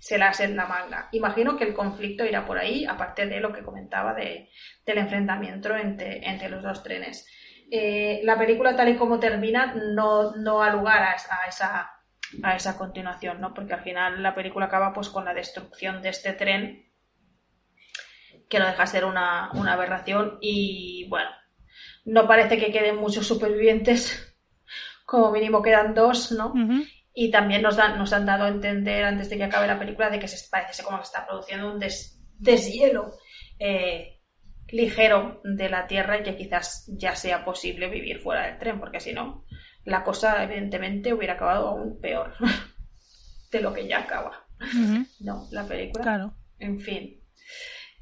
[0.00, 1.08] Se la hace en la manga.
[1.12, 4.50] Imagino que el conflicto irá por ahí, aparte de lo que comentaba de,
[4.84, 7.24] del enfrentamiento entre, entre los dos trenes.
[7.70, 11.88] Eh, la película, tal y como termina, no, no da lugar a, esa,
[12.42, 13.54] a esa continuación, ¿no?
[13.54, 16.90] Porque al final la película acaba pues con la destrucción de este tren
[18.48, 21.30] que no deja de ser una, una aberración y bueno,
[22.04, 24.34] no parece que queden muchos supervivientes,
[25.04, 26.52] como mínimo quedan dos, ¿no?
[27.12, 30.10] Y también nos, dan, nos han dado a entender antes de que acabe la película
[30.10, 31.80] de que se parece como que está produciendo un
[32.38, 33.12] deshielo
[33.58, 34.20] eh,
[34.68, 39.00] ligero de la Tierra y que quizás ya sea posible vivir fuera del tren, porque
[39.00, 39.44] si no,
[39.84, 42.34] la cosa evidentemente hubiera acabado aún peor
[43.50, 44.46] de lo que ya acaba.
[45.20, 46.02] No, la película.
[46.02, 46.34] Claro.
[46.58, 47.19] En fin.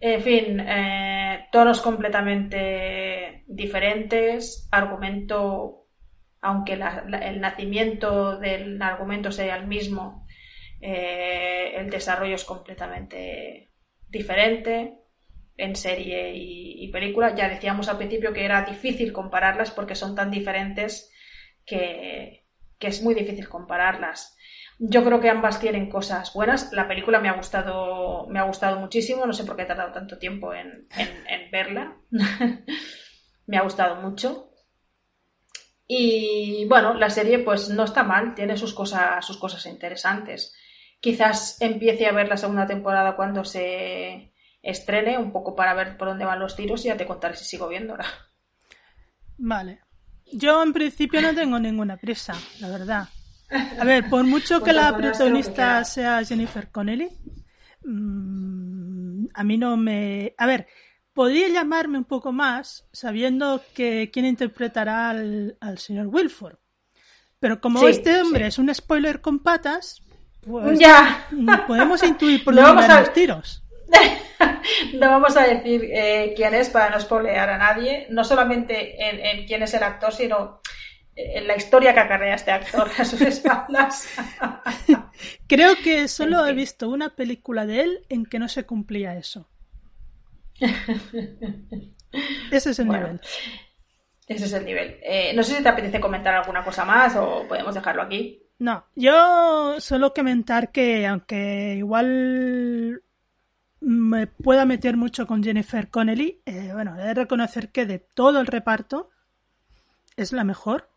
[0.01, 5.88] En fin, eh, tonos completamente diferentes, argumento,
[6.40, 10.24] aunque el nacimiento del argumento sea el mismo,
[10.80, 13.72] eh, el desarrollo es completamente
[14.09, 15.01] diferente
[15.57, 17.34] en serie y, película.
[17.34, 21.12] Ya decíamos al principio que era difícil compararlas porque son tan diferentes
[21.66, 22.44] que
[22.80, 24.38] es muy difícil compararlas.
[24.81, 26.72] Yo creo que ambas tienen cosas buenas.
[26.72, 29.26] La película me ha gustado, me ha gustado muchísimo.
[29.26, 30.87] No sé por qué he tardado tanto tiempo en,
[31.51, 31.97] verla.
[33.47, 34.53] me ha gustado mucho.
[35.89, 40.55] Y bueno, la serie pues no está mal, tiene sus cosas, sus cosas interesantes.
[41.01, 46.09] Quizás empiece a ver la segunda temporada cuando se estrene, un poco para ver por
[46.09, 48.05] dónde van los tiros y ya te contaré si sigo viéndola.
[49.39, 49.81] Vale.
[50.33, 53.09] Yo en principio no tengo ninguna prisa, la verdad.
[53.51, 57.09] A ver, por mucho que la protagonista sea Jennifer Connelly,
[57.82, 60.34] mm, a mí no me...
[60.36, 60.66] A ver,
[61.14, 66.57] podría llamarme un poco más sabiendo que quién interpretará al, señor Wilford.
[67.40, 70.03] Pero como este hombre es un spoiler con patas,
[70.46, 71.26] pues ya.
[71.66, 73.64] podemos intuir por dónde van los tiros.
[74.94, 79.46] no vamos a decir eh, quién es para no spoilear a nadie, no solamente en
[79.46, 80.61] quién es el actor, sino
[81.43, 84.09] la historia que acarrea este actor a sus espaldas.
[85.49, 89.49] Creo que solo he visto una película de él en que no se cumplía eso.
[92.51, 93.21] Ese es el nivel.
[94.27, 94.99] Ese es el nivel.
[95.03, 98.43] Eh, no sé si te apetece comentar alguna cosa más o podemos dejarlo aquí.
[98.59, 103.03] No, yo solo comentar que aunque igual
[103.81, 108.41] me pueda meter mucho con Jennifer Connelly, eh, bueno, he de reconocer que de todo
[108.41, 109.11] el reparto
[110.16, 110.91] es la mejor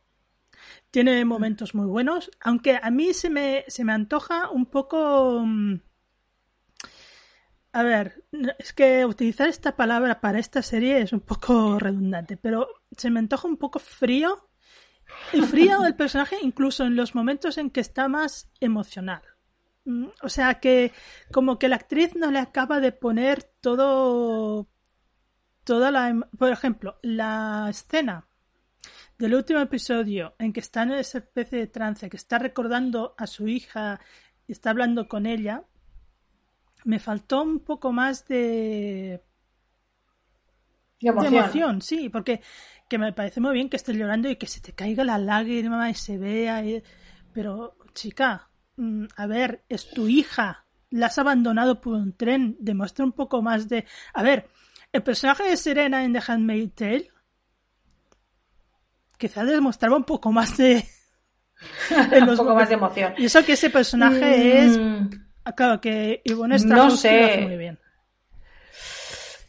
[0.91, 5.41] tiene momentos muy buenos, aunque a mí se me, se me antoja un poco...
[5.45, 5.81] Mm,
[7.73, 8.25] a ver,
[8.59, 13.19] es que utilizar esta palabra para esta serie es un poco redundante, pero se me
[13.19, 14.49] antoja un poco frío.
[15.33, 19.21] Y frío el personaje incluso en los momentos en que está más emocional.
[19.85, 20.91] Mm, o sea que
[21.31, 24.69] como que la actriz no le acaba de poner todo
[25.63, 28.27] toda la em, por ejemplo la escena
[29.21, 33.27] del último episodio en que está en esa especie de trance, que está recordando a
[33.27, 33.99] su hija
[34.47, 35.63] y está hablando con ella,
[36.85, 39.23] me faltó un poco más de...
[40.99, 41.81] De emoción.
[41.81, 42.41] sí, porque
[42.89, 45.89] que me parece muy bien que estés llorando y que se te caiga la lágrima
[45.89, 46.63] y se vea,
[47.31, 53.05] pero chica, mm, a ver, es tu hija, la has abandonado por un tren, demuestra
[53.05, 53.85] un poco más de...
[54.15, 54.47] A ver,
[54.91, 57.10] el personaje de Serena en The Handmaid's Tale
[59.21, 60.83] quizás demostraba un poco más de...
[62.27, 63.13] un poco más de emoción.
[63.17, 64.77] Y eso que ese personaje es...
[64.77, 65.09] Mm.
[65.55, 67.39] Claro, que Ivonne no sé.
[67.43, 67.79] muy bien.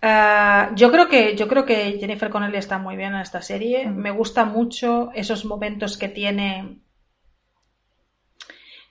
[0.03, 3.86] Ah, yo creo que yo creo que Jennifer Connelly está muy bien en esta serie.
[3.86, 3.97] Mm.
[3.97, 6.81] Me gusta mucho esos momentos que tiene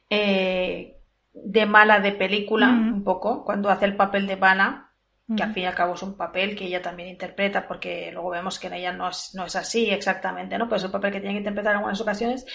[0.10, 0.98] eh,
[1.34, 2.94] de mala de película, mm.
[2.94, 4.91] un poco, cuando hace el papel de Vanna
[5.36, 8.32] que al fin y al cabo es un papel que ella también interpreta, porque luego
[8.32, 10.68] vemos que en ella no es, no es así exactamente, ¿no?
[10.68, 12.46] Pues es un papel que tiene que interpretar en algunas ocasiones.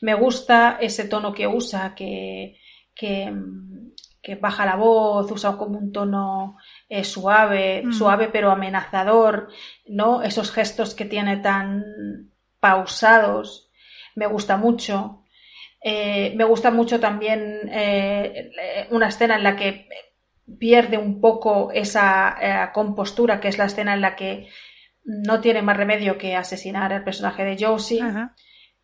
[0.00, 2.56] Me gusta ese tono que usa, que,
[2.94, 3.32] que,
[4.20, 6.56] que baja la voz, usa como un tono
[6.88, 7.92] eh, suave, Mm.
[7.92, 9.48] suave pero amenazador,
[9.86, 10.22] ¿no?
[10.22, 11.84] Esos gestos que tiene tan
[12.58, 13.70] pausados,
[14.16, 15.20] me gusta mucho.
[15.82, 18.50] Eh, me gusta mucho también eh,
[18.90, 19.86] una escena en la que
[20.58, 24.48] pierde un poco esa eh, compostura, que es la escena en la que
[25.04, 28.02] no tiene más remedio que asesinar al personaje de Josie.
[28.02, 28.34] Ajá.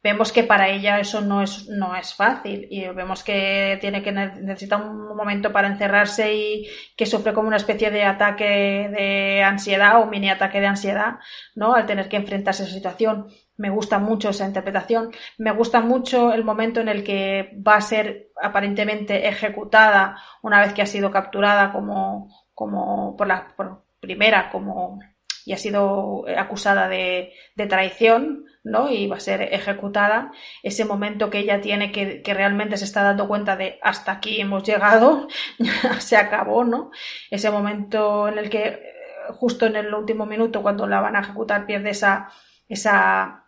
[0.02, 4.12] Vemos que para ella eso no es, no es fácil y vemos que tiene que
[4.12, 9.42] ne- necesita un momento para encerrarse y que sufre como una especie de ataque de
[9.42, 11.16] ansiedad o mini ataque de ansiedad,
[11.54, 11.74] ¿no?
[11.74, 13.26] Al tener que enfrentarse a esa situación.
[13.60, 15.12] Me gusta mucho esa interpretación.
[15.36, 20.72] Me gusta mucho el momento en el que va a ser aparentemente ejecutada una vez
[20.72, 23.54] que ha sido capturada como, como por la
[24.00, 24.98] primera, como
[25.44, 28.90] y ha sido acusada de, de traición, ¿no?
[28.90, 30.32] Y va a ser ejecutada.
[30.62, 34.40] Ese momento que ella tiene que, que realmente se está dando cuenta de hasta aquí
[34.40, 35.28] hemos llegado,
[35.98, 36.92] se acabó, ¿no?
[37.30, 38.80] Ese momento en el que eh,
[39.34, 42.30] justo en el último minuto cuando la van a ejecutar pierde esa,
[42.68, 43.39] esa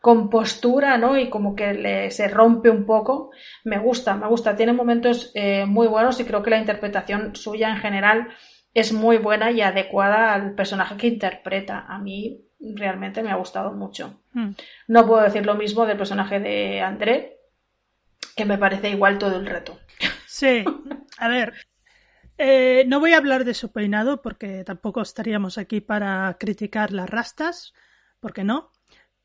[0.00, 1.18] compostura, ¿no?
[1.18, 3.30] Y como que le, se rompe un poco.
[3.64, 4.56] Me gusta, me gusta.
[4.56, 8.28] Tiene momentos eh, muy buenos y creo que la interpretación suya en general
[8.74, 11.84] es muy buena y adecuada al personaje que interpreta.
[11.88, 14.20] A mí realmente me ha gustado mucho.
[14.32, 14.50] Mm.
[14.88, 17.38] No puedo decir lo mismo del personaje de André,
[18.36, 19.78] que me parece igual todo el reto.
[20.26, 20.64] Sí,
[21.18, 21.54] a ver,
[22.36, 27.10] eh, no voy a hablar de su peinado porque tampoco estaríamos aquí para criticar las
[27.10, 27.72] rastas,
[28.20, 28.70] porque no.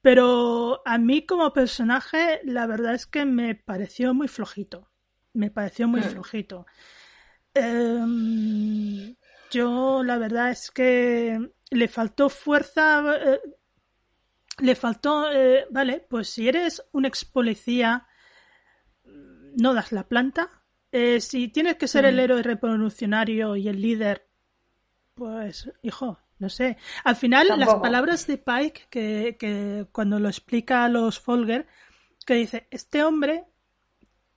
[0.04, 4.90] Pero a mí como personaje, la verdad es que me pareció muy flojito.
[5.34, 6.04] Me pareció muy Mm.
[6.04, 6.66] flojito.
[7.54, 9.16] Em,
[9.50, 11.40] yo la verdad es que
[11.72, 13.02] le faltó fuerza.
[13.16, 13.40] eh,
[14.60, 18.06] le faltó, eh, vale, pues si eres un ex policía,
[19.06, 20.64] no das la planta.
[20.92, 22.20] Eh, si tienes que ser el Mm.
[22.20, 24.28] héroe revolucionario y el líder,
[25.16, 26.78] pues, hijo, no sé.
[27.04, 31.68] Al final, las palabras de Pike, que, que cuando lo explica a los Folger,
[32.26, 33.46] que dice, este hombre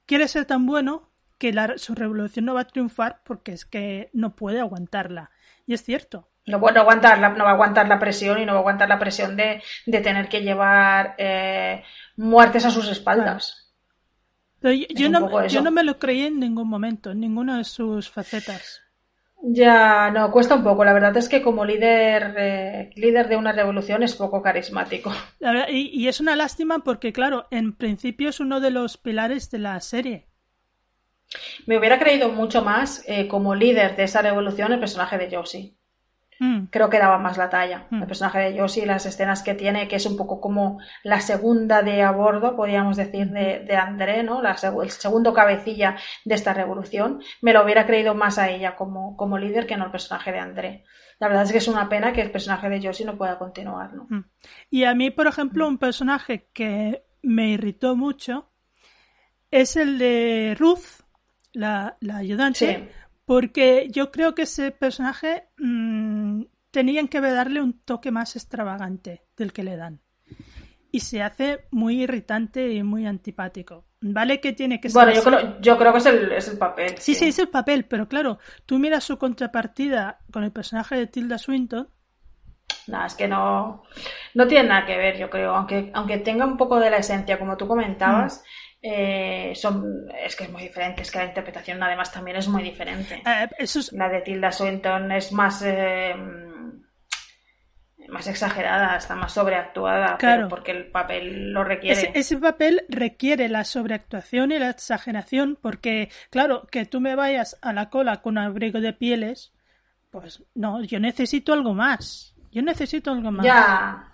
[0.06, 4.10] quiere ser tan bueno que la- su revolución no va a triunfar porque es que
[4.12, 5.30] no puede aguantarla.
[5.66, 6.28] Y es cierto.
[6.46, 8.88] No, bueno, aguantar la- no va a aguantar la presión y no va a aguantar
[8.88, 11.82] la presión de, de tener que llevar eh,
[12.16, 13.74] muertes a sus espaldas.
[14.60, 17.56] Pero yo, Es yo no, yo no me lo creí en ningún momento, en ninguna
[17.58, 18.82] de sus facetas.
[19.48, 20.84] Ya, no, cuesta un poco.
[20.84, 25.10] La verdad es que como líder, eh, líder de una revolución es poco carismático.
[25.38, 28.98] La verdad- y, y es una lástima porque, claro, en principio es uno de los
[28.98, 30.28] pilares de la serie.
[31.66, 35.76] Me hubiera creído mucho más eh, como líder de esa revolución el personaje de Josie.
[36.38, 37.86] Mm, Creo que daba más la talla.
[37.90, 38.02] Mm.
[38.02, 41.82] El personaje de Josie, las escenas que tiene, que es un poco como la segunda
[41.82, 44.42] de a bordo, podríamos decir, de, de André, ¿no?
[44.42, 47.20] La el segundo cabecilla de esta revolución.
[47.40, 50.38] Me lo hubiera creído más a ella como, como líder que no el personaje de
[50.38, 50.84] André.
[51.18, 53.94] La verdad es que es una pena que el personaje de Josie no pueda continuar,
[53.94, 54.06] ¿no?
[54.10, 54.24] mm.
[54.70, 58.52] Y a mí, por ejemplo, un personaje que me irritó mucho
[59.50, 61.02] es el de Ruth,
[61.52, 62.88] la, la ayudante, Sí.
[63.26, 69.52] Porque yo creo que ese personaje mm, tenían que darle un toque más extravagante del
[69.52, 70.00] que le dan.
[70.92, 73.84] Y se hace muy irritante y muy antipático.
[74.00, 76.58] Vale que tiene que ser Bueno, yo creo, yo creo que es el, es el
[76.58, 76.94] papel.
[76.98, 81.06] Sí, sí, es el papel, pero claro, tú miras su contrapartida con el personaje de
[81.08, 81.88] Tilda Swinton.
[82.86, 83.82] Nada, es que no,
[84.34, 85.54] no tiene nada que ver, yo creo.
[85.54, 88.44] Aunque, aunque tenga un poco de la esencia, como tú comentabas,
[88.88, 91.02] eh, son, es que es muy diferente.
[91.02, 93.22] Es que la interpretación, además, también es muy diferente.
[93.26, 96.14] Eh, eso es, La de Tilda Swinton es más, eh,
[98.08, 100.36] más exagerada, está más sobreactuada, Claro.
[100.42, 101.98] pero porque el papel lo requiere.
[102.00, 107.58] ese, ese papel requiere la sobreactuación y la exageración, porque, claro, que tú me vayas
[107.62, 109.52] a la cola con un abrigo de pieles,
[110.10, 112.34] pues no, yo necesito algo más.
[112.52, 113.44] Yo necesito algo más.
[113.44, 114.12] Ya.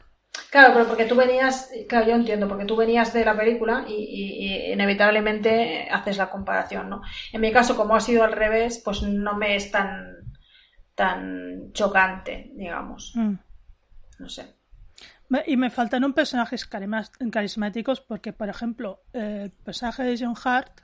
[0.51, 3.93] Claro, pero porque tú venías, claro, yo entiendo, porque tú venías de la película y,
[3.95, 7.03] y- y inevitablemente haces la comparación, ¿no?
[7.33, 10.17] En mi caso, como ha sido al revés, pues no me es tan,
[10.95, 13.13] tan chocante, digamos.
[13.17, 13.35] Mm.
[14.19, 14.47] No sé.
[15.47, 20.81] Y me faltaron personajes carismáticos porque, por ejemplo, el personaje de John Hart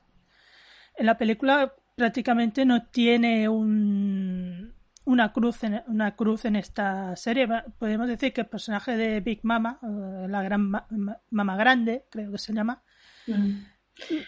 [0.97, 4.75] en la película prácticamente no tiene un,
[5.09, 7.49] una, cruz en, una cruz en esta serie.
[7.79, 12.05] Podemos decir que el personaje de Big Mama, eh, la gran ma- ma- Mama Grande,
[12.11, 12.83] creo que se llama,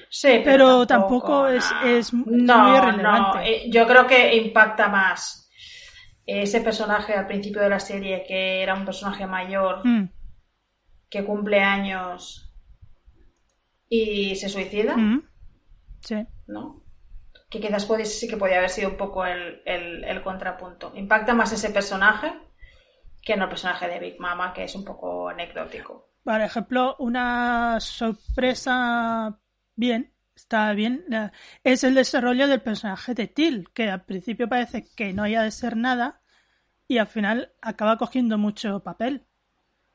[0.08, 2.24] Sí, Pero tampoco es- no.
[2.24, 3.38] muy No, irrelevante.
[3.38, 5.48] no, eh, Yo creo que impacta más
[6.26, 10.08] ese personaje al principio de la serie, que era un personaje mayor, Mm,
[11.08, 12.52] que cumple años
[13.88, 15.22] y se suicida, mm,
[16.00, 16.26] sí.
[16.48, 16.79] ¿no?
[17.50, 20.92] Que quizás sí que podía haber sido un poco el, contrapunto.
[20.94, 22.32] Impacta más ese personaje
[23.22, 26.08] que no el personaje de Big Mama, que es un poco anecdótico.
[26.22, 29.36] Por ejemplo, una sorpresa
[29.74, 31.04] bien, está bien,
[31.64, 35.50] es el desarrollo del personaje de Till, que al principio parece que no haya de
[35.50, 36.20] ser nada
[36.86, 39.26] y al final acaba cogiendo mucho papel.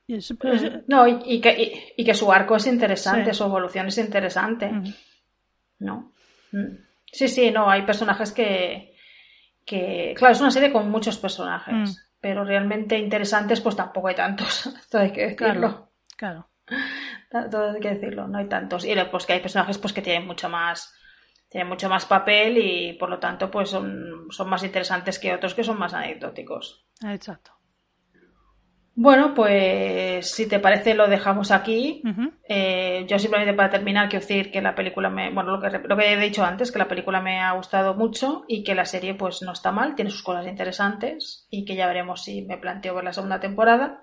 [0.08, 0.84] Y mm.
[0.88, 4.72] No, y, que, y, que, su arco es interesante, su evolución es interesante.
[4.72, 4.94] Mm.
[5.80, 6.14] ¿No?
[6.52, 6.85] Mm.
[7.16, 8.94] Sí, sí, no, hay personajes que,
[9.66, 10.14] que.
[10.18, 14.70] Claro, es una serie con muchos personajes, pero realmente interesantes, pues tampoco hay tantos.
[14.92, 15.94] Todo hay que decirlo.
[16.18, 16.50] Claro.
[17.50, 18.84] Todo hay que decirlo, no hay tantos.
[18.84, 20.94] Y pues que hay personajes pues que tienen mucho más
[21.48, 25.54] tienen mucho más papel y por lo tanto pues son, son más interesantes que otros
[25.54, 26.86] que son más anecdóticos.
[27.02, 27.55] Exacto.
[28.98, 32.02] Bueno, pues si te parece lo dejamos aquí.
[32.48, 35.98] Eh, yo simplemente para terminar quiero decir que la película me, bueno, lo que, lo
[35.98, 39.14] que he dicho antes, que la película me ha gustado mucho y que la serie
[39.14, 42.96] pues no está mal, tiene sus cosas interesantes y que ya veremos si me planteo
[42.96, 44.02] ver la segunda temporada.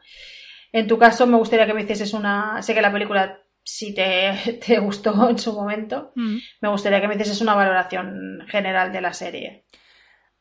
[0.72, 4.60] En tu caso me gustaría que me hicieses una, sé que la película si te,
[4.66, 9.14] te gustó en su momento, me gustaría que me hicieses una valoración general de la
[9.14, 9.64] serie.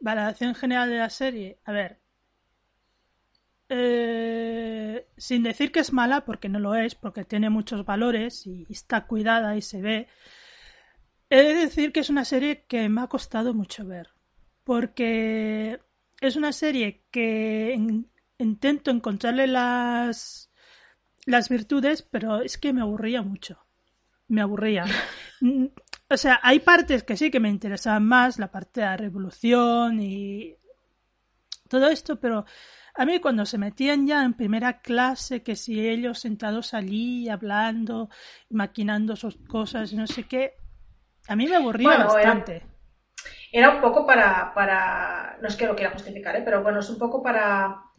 [0.01, 2.00] Valoración general de la serie, a ver,
[3.73, 8.67] eh, sin decir que es mala, porque no lo es, porque tiene muchos valores y
[8.69, 10.07] está cuidada y se ve,
[11.29, 14.09] he de decir que es una serie que me ha costado mucho ver,
[14.65, 15.79] porque
[16.19, 17.79] es una serie que
[18.39, 20.51] intento encontrarle las,
[21.25, 23.65] las virtudes, pero es que me aburría mucho.
[24.27, 24.85] Me aburría.
[25.43, 25.69] Mm,
[26.07, 29.99] o sea, hay partes que sí que me interesaban más, la parte de la revolución
[29.99, 30.55] y
[31.67, 32.45] todo esto, pero
[32.93, 38.09] a mí cuando se metían ya en primera clase, que si ellos sentados allí hablando,
[38.49, 40.55] maquinando sus cosas no sé qué,
[41.27, 42.63] a mí me aburría bastante.
[43.51, 46.41] Era, un poco para, para, no es que lo quiera justificar, ¿eh?
[46.43, 47.90] pero bueno, es un poco para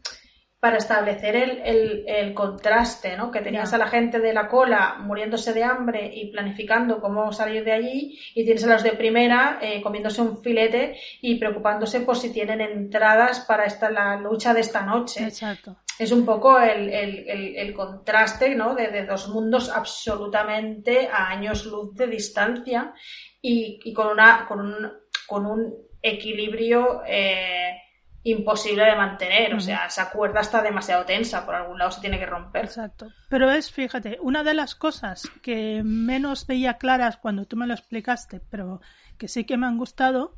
[0.63, 3.29] para establecer el, el, contraste, ¿no?
[3.31, 7.65] Que tenías a la gente de la cola muriéndose de hambre y planificando cómo salir
[7.65, 12.15] de allí, y tienes a los de primera eh, comiéndose un filete y preocupándose por
[12.15, 15.25] si tienen entradas para esta, la lucha de esta noche.
[15.25, 15.79] Exacto.
[15.99, 18.73] Es un poco el, el contraste, ¿no?
[18.73, 22.93] De, dos mundos absolutamente a años luz de distancia
[23.41, 24.93] y, y con, una, con, un,
[25.27, 27.82] con un equilibrio eh,
[28.23, 29.53] imposible de mantener.
[29.53, 32.65] O sea, esa cuerda está demasiado tensa, por algún lado se tiene que romper.
[32.65, 33.11] Exacto.
[33.29, 37.73] Pero es, fíjate, una de las cosas que menos veía claras cuando tú me lo
[37.73, 38.81] explicaste, pero
[39.17, 40.37] que sí que me han gustado,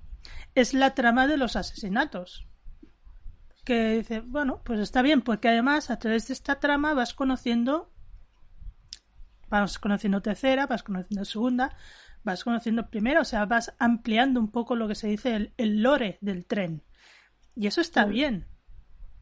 [0.56, 2.48] es la trama de los asesinatos.
[3.64, 7.92] Que dice, bueno, pues está bien, porque además a través de esta trama vas conociendo,
[9.50, 11.76] vas conociendo tercera, vas conociendo segunda,
[12.24, 15.82] vas conociendo primera, o sea, vas ampliando un poco lo que se dice el, el
[15.82, 16.84] lore del tren.
[17.56, 18.48] Y eso está bien.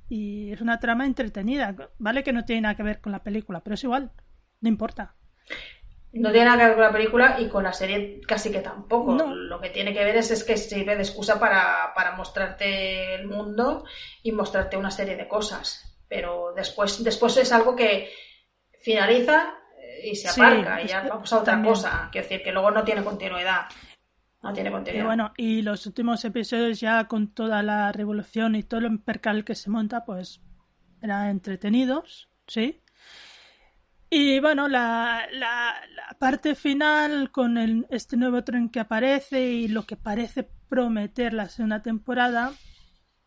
[0.09, 1.75] Y es una trama entretenida.
[1.97, 4.11] Vale que no tiene nada que ver con la película, pero es igual.
[4.61, 5.15] No importa.
[6.13, 9.15] No tiene nada que ver con la película y con la serie casi que tampoco.
[9.15, 13.27] Lo que tiene que ver es, es que sirve de excusa para, para, mostrarte el
[13.27, 13.85] mundo
[14.21, 15.97] y mostrarte una serie de cosas.
[16.07, 18.11] Pero después, después es algo que
[18.79, 19.55] finaliza
[20.03, 22.09] y se aparca y ya vamos a otra cosa.
[22.11, 23.65] Quiero decir que luego no tiene continuidad.
[24.43, 25.03] No tiene continuidad.
[25.03, 29.45] Y bueno, y los últimos episodios ya con toda la revolución y todo el percal
[29.45, 30.41] que se monta, pues
[31.01, 32.81] eran entretenidos, ¿sí?
[34.09, 35.75] Y bueno, la, la,
[36.19, 41.49] parte final con el, este nuevo tren que aparece y lo que parece prometer la
[41.49, 42.53] segunda temporada,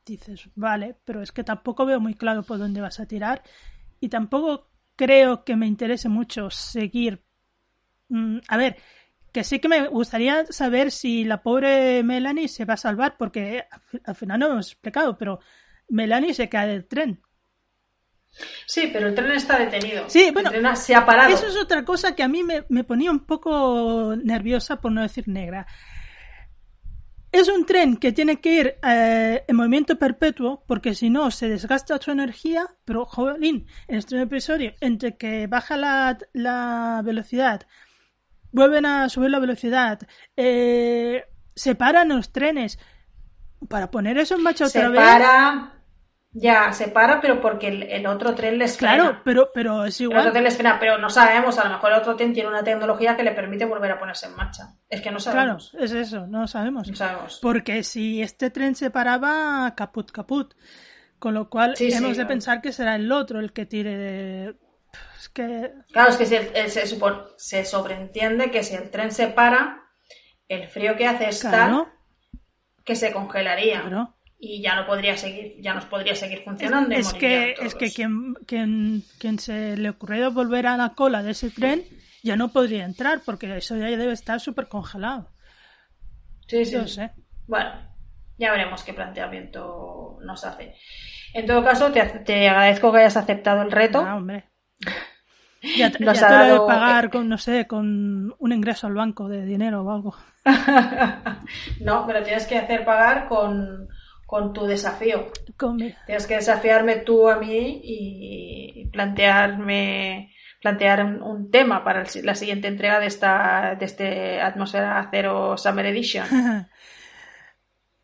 [0.05, 3.43] dices, vale, pero es que tampoco veo muy claro por dónde vas a tirar
[4.01, 7.25] y tampoco creo que me interese mucho seguir.
[8.09, 8.77] Mm, a ver,
[9.37, 13.67] que sí que me gustaría saber si la pobre Melanie se va a salvar, porque
[14.03, 15.41] al final no hemos explicado, pero
[15.91, 17.21] Melanie se cae del tren.
[18.65, 20.09] Sí, pero el tren está detenido.
[20.09, 21.35] Sí, bueno, el tren se ha parado.
[21.35, 25.29] Eso es otra cosa que a mí me, ponía un poco nerviosa, por no decir
[25.29, 25.67] negra.
[27.31, 31.51] Es un tren que tiene que ir eh, en movimiento perpetuo, porque si no se
[31.51, 37.67] desgasta su energía, pero, jolín, en este episodio, entre que baja la, la velocidad,
[38.57, 40.01] vuelven a subir la velocidad,
[40.35, 41.25] eh,
[41.55, 42.79] separan los trenes.
[43.69, 45.01] Para poner eso en marcha otra vez.
[45.01, 45.73] Para...
[46.39, 48.95] Ya, se para, pero porque el, otro tren les frena.
[48.95, 50.19] Claro, pero, pero es igual.
[50.19, 52.51] El otro tren les frena, pero no sabemos, a lo mejor el otro tren tiene
[52.51, 54.75] una tecnología que le permite volver a ponerse en marcha.
[54.91, 55.71] Es que no sabemos.
[55.71, 56.89] Claro, es eso, no sabemos.
[56.89, 57.39] No sabemos.
[57.41, 60.55] Porque si este tren se paraba, caput, caput.
[61.19, 64.57] Con lo cual, hemos de pensar que será el otro el que tire de,
[65.93, 66.27] Claro, es que
[67.37, 69.83] se, sobreentiende que si el tren se para,
[70.49, 71.89] el frío que hace es tal
[72.85, 73.83] que se congelaría.
[73.83, 74.15] Claro.
[74.39, 76.95] Y ya no podría seguir, ya nos podría seguir funcionando.
[76.95, 81.33] Es que, es que quien, quien, quien se le ocurrió volver a la cola de
[81.33, 81.85] ese tren
[82.23, 85.31] ya no podría entrar porque eso ya debe estar súper congelado.
[86.47, 86.73] Sí, sí.
[86.73, 87.13] Yo sé.
[87.47, 87.71] Bueno,
[88.39, 90.75] ya veremos qué planteamiento nos hace.
[91.33, 94.05] En todo caso, te, te agradezco que hayas aceptado el reto.
[94.07, 94.45] Ah, hombre.
[95.63, 98.53] Ya, te- Nos ya ha te lo he de pagar con, no sé, con un
[98.53, 100.15] ingreso al banco de dinero o algo.
[101.81, 103.89] no, pero tienes que hacer pagar con,
[104.27, 105.27] con tu desafío.
[105.57, 112.09] Con Tienes que desafiarme tú a mí y plantearme plantear un, un tema para el
[112.25, 116.27] la siguiente entrega de esta de este Atmósfera Cero Summer Edition.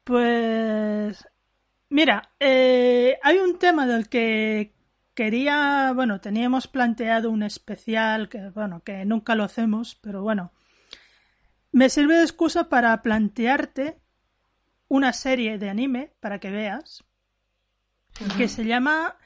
[0.05, 1.27] Pues
[1.91, 4.73] mira, eh, hay un tema del que
[5.15, 10.53] quería, bueno, teníamos planteado un especial que, bueno, que nunca lo hacemos, pero bueno,
[11.71, 13.99] me sirve de excusa para plantearte
[14.89, 17.05] una serie de anime para que veas
[18.37, 19.17] que se llama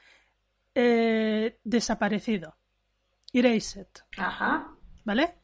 [0.74, 2.56] eh, Desaparecido,
[3.32, 4.68] Erased, Ajá.
[5.04, 5.34] ¿vale?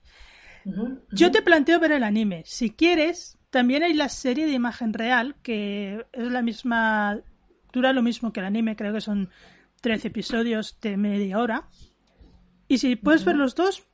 [1.11, 2.45] Yo te planteo ver el anime.
[2.47, 7.21] Si quieres, también hay la serie de imagen real, que es la misma.
[7.73, 9.29] dura lo mismo que el anime, creo que son
[9.83, 11.69] 13 episodios de media hora.
[12.69, 13.87] Y si puedes ver los dos,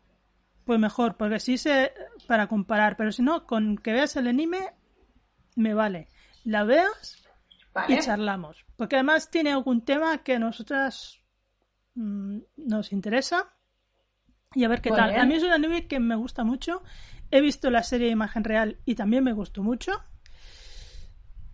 [0.65, 1.93] pues mejor, porque así se.
[2.29, 2.97] para comparar.
[2.97, 4.75] Pero si no, con que veas el anime,
[5.57, 6.09] me vale.
[6.45, 7.25] La veas
[7.75, 7.95] Vale.
[7.95, 8.65] y charlamos.
[8.77, 11.19] Porque además tiene algún tema que a nosotras
[11.95, 13.53] mm, nos interesa.
[14.55, 15.17] Y a ver qué tal.
[15.17, 16.83] A mí es un anime que me gusta mucho.
[17.31, 19.93] He visto la serie de imagen real y también me gustó mucho.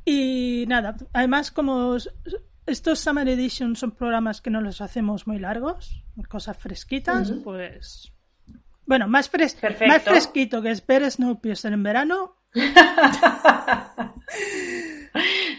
[0.04, 1.96] Y nada, además como
[2.66, 8.10] estos Summer Edition son programas que no los hacemos muy largos, cosas fresquitas, pues...
[8.86, 9.56] Bueno, más, fres-
[9.88, 12.36] más fresquito que ver Snowpiercer en verano,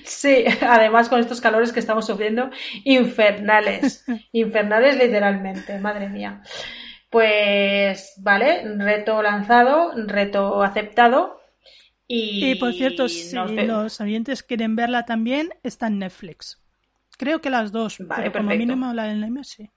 [0.04, 2.50] Sí, además con estos calores que estamos sufriendo,
[2.84, 6.42] infernales, infernales literalmente, madre mía.
[7.10, 11.40] Pues vale, reto lanzado, reto aceptado.
[12.08, 16.62] Y, Y por cierto, si nos los oyentes quieren verla también, está en Netflix.
[17.18, 18.74] Creo que las dos, Vale, pero como perfecto.
[18.74, 19.70] mínimo la del anime sí.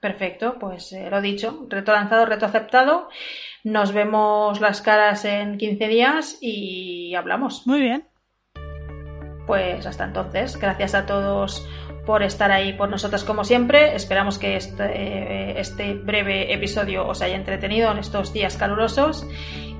[0.00, 3.08] Perfecto, pues eh, lo dicho, reto lanzado, reto aceptado.
[3.62, 7.66] Nos vemos las caras en 15 días y hablamos.
[7.68, 8.08] Muy bien.
[9.46, 11.64] Pues hasta entonces, gracias a todos
[12.04, 13.94] por estar ahí por nosotras como siempre.
[13.94, 19.24] Esperamos que este, eh, este breve episodio os haya entretenido en estos días calurosos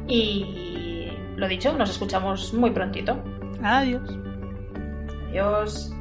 [0.07, 3.23] y lo dicho, nos escuchamos muy prontito.
[3.63, 4.09] Adiós.
[5.31, 5.93] Adiós.